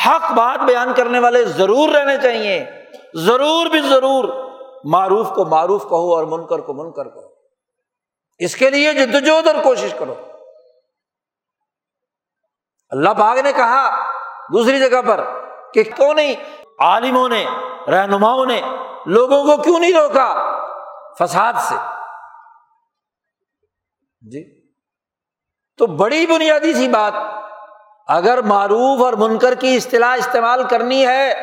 [0.06, 2.66] حق بات بیان کرنے والے ضرور رہنے چاہیے۔
[3.14, 4.52] ضرور بھی ضرور
[4.84, 7.30] معروف کو معروف کہو اور منکر کو منکر کہو۔
[8.40, 10.16] اس کے لیے جدوجہد اور کوشش کرو۔
[12.90, 14.06] اللہ پاک نے کہا
[14.54, 15.24] دوسری جگہ پر
[15.74, 16.36] کہ کیوں نہیں،
[16.80, 17.46] عالموں نے،
[17.88, 18.62] رہنماؤں نے
[19.06, 20.56] لوگوں کو کیوں نہیں روکا؟
[21.20, 21.76] فساد سے۔
[24.22, 24.68] جی۔
[25.78, 27.14] تو بڑی بنیادی سی بات،
[28.08, 31.34] اگر معروف اور منکر کی اصطلاح استعمال کرنی ہے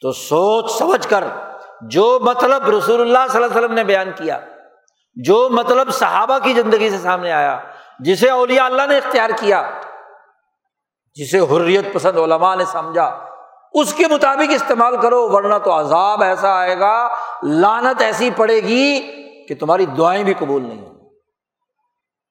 [0.00, 1.24] تو سوچ سمجھ کر
[1.80, 4.40] جو مطلب رسول اللہ صلی اللہ علیہ وسلم نے بیان کیا،
[5.14, 7.58] جو مطلب صحابہ کی زندگی سے سامنے آیا،
[8.00, 9.70] جسے اولیاء اللہ نے اختیار کیا
[11.16, 13.26] جسے حریت پسند علماء نے سمجھا،
[13.72, 17.08] اس کے مطابق استعمال کرو، ورنہ تو عذاب ایسا آئے گا
[17.42, 19.00] لانت ایسی پڑے گی
[19.46, 21.10] کہ تمہاری دعائیں بھی قبول نہیں ہوں۔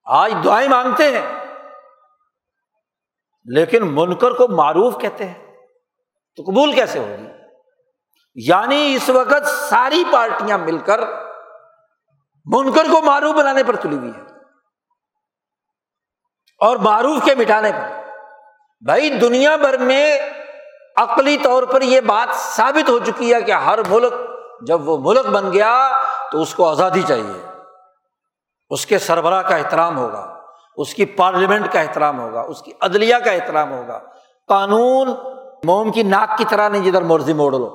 [0.05, 1.45] آج دعائیں مانگتے ہیں،
[3.45, 5.55] لیکن منکر کو معروف کہتے ہیں،
[6.35, 7.27] تو قبول کیسے ہوگی؟
[8.35, 11.01] یعنی اس وقت ساری پارٹیاں مل کر
[12.45, 14.21] منکر کو معروف بنانے پر تلی ہوئی ہے
[16.59, 18.04] اور معروف کے مٹانے پر۔
[18.85, 20.17] بھائی دنیا بھر میں
[20.97, 24.13] عقلی طور پر یہ بات ثابت ہو چکی ہے کہ ہر ملک
[24.61, 25.91] جب وہ ملک بن گیا
[26.31, 27.61] تو اس کو آزادی چاہیے۔
[28.69, 30.39] اس کے سربراہ کا احترام ہوگا،
[30.77, 33.99] اس کی پارلیمنٹ کا احترام ہوگا، اس کی عدلیہ کا احترام ہوگا۔
[34.47, 35.09] قانون
[35.63, 37.65] موم کی ناک کی طرح نہیں، جدھر مرضی موڑ لو۔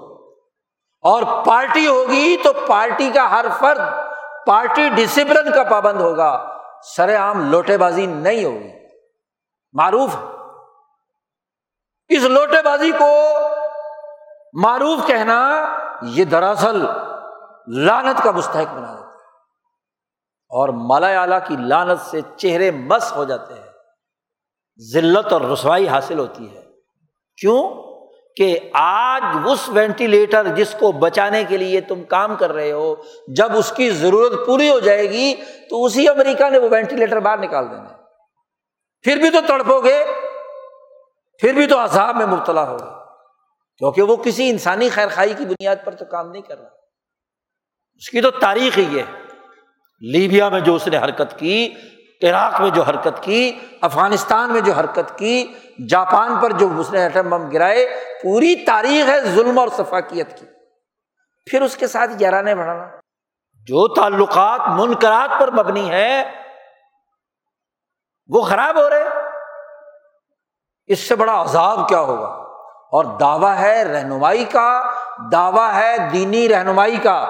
[1.03, 3.81] اور پارٹی ہوگی تو پارٹی کا ہر فرد،
[4.47, 6.59] پارٹی ڈسپلن کا پابند ہوگا۔
[6.97, 8.71] سر عام لوٹے بازی نہیں ہوگی۔
[9.73, 10.17] معروف
[12.11, 13.23] اس لوٹے بازی کو
[14.63, 15.67] معروف کہنا
[16.03, 16.85] یہ دراصل
[17.67, 19.15] لانت کا مستحق بنا دیتا ہے۔
[20.49, 23.71] اور مالا اعلیٰ کی لانت سے چہرے مس ہو جاتے ہیں۔
[24.93, 26.63] ذلت اور رسوائی حاصل ہوتی ہے۔
[27.37, 27.91] کیوں؟
[28.37, 32.95] کہ آج اس وینٹیلیٹر جس کو بچانے کے لیے تم کام کر رہے ہو،
[33.29, 35.35] جب اس کی ضرورت پوری ہو جائے گی
[35.71, 37.89] تو اسی امریکہ نے وہ وینٹیلیٹر باہر نکال دینا
[39.03, 40.05] پھر بھی تو تڑپو گے۔
[41.41, 43.05] پھر بھی تو عذاب میں مبتلا ہوگا
[43.79, 46.69] کیونکہ وہ کسی انسانی خیر خائی کی بنیاد پر تو کام نہیں کر رہا۔
[47.95, 49.03] اس کی تو تاریخ ہی ہے۔
[50.01, 51.75] لیبیا میں جو اس نے حرکت کی،
[52.23, 55.53] عراق میں جو حرکت کی، افغانستان میں جو حرکت کی،
[55.89, 60.47] جاپان پر جو اس نے ایٹم بم گرائے، پوری تاریخ ہے ظلم اور ثفاقیت کی۔
[61.51, 62.85] پھر اس کے ساتھ گہرانے بڑھانا۔
[63.55, 66.31] جو تعلقات منقرات پر مبنی ہے،
[68.27, 69.20] وہ خراب ہو رہے
[70.91, 72.27] اس سے بڑا عذاب کیا ہوگا؟
[72.93, 74.83] اور دعویٰ ہے رہنمائی کا،
[75.33, 77.27] دعویٰ ہے دینی رہنمائی کا۔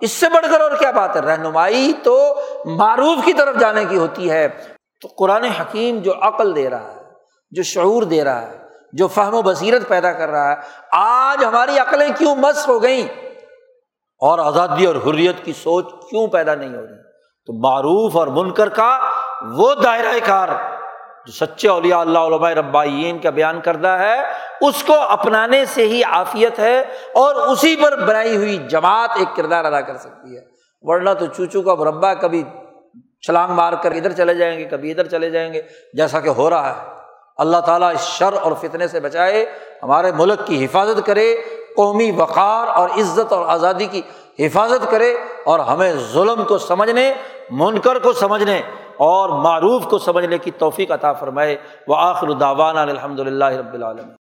[0.00, 2.34] اس سے بڑھ کر اور کیا بات ہے؟ رہنمائی تو
[2.64, 4.48] معروف کی طرف جانے کی ہوتی ہے۔
[5.00, 7.02] تو قرآن حکیم جو عقل دے رہا ہے،
[7.50, 8.58] جو شعور دے رہا ہے،
[8.92, 10.56] جو فہم و بصیرت پیدا کر رہا ہے،
[10.92, 13.06] آج ہماری عقلیں کیوں مس ہو گئیں؟
[14.20, 17.02] اور آزادی اور حریت کی سوچ کیوں پیدا نہیں ہو رہی؟
[17.46, 18.98] تو معروف اور منکر کا
[19.42, 20.48] وہ دائرۂ کار
[21.28, 24.20] جو سچے اولیاء اللہ علماء ربائین کا بیان کردہ ہے،
[24.60, 26.80] اس کو اپنانے سے ہی عافیت ہے
[27.12, 30.40] اور اسی پر بنائی ہوئی جماعت ایک کردار ادا کر سکتی ہے۔
[30.82, 32.42] ورنہ تو چوچو کا مربع کبھی
[33.26, 36.50] چھلانگ مار کر ادھر چلے جائیں گے، کبھی ادھر چلے جائیں گے، جیسا کہ ہو
[36.50, 36.90] رہا ہے۔
[37.36, 39.46] اللہ تعالیٰ اس شر اور فتنے سے بچائے،
[39.82, 41.36] ہمارے ملک کی حفاظت کرے،
[41.76, 44.02] قومی وقار اور عزت اور آزادی کی
[44.38, 47.14] حفاظت کرے اور ہمیں ظلم کو سمجھنے،
[47.50, 48.62] منکر کو سمجھنے
[48.98, 51.56] اور معروف کو سمجھنے کی توفیق عطا فرمائے۔
[51.86, 54.17] وہ آخر داوانہ الحمد للہ رب العالم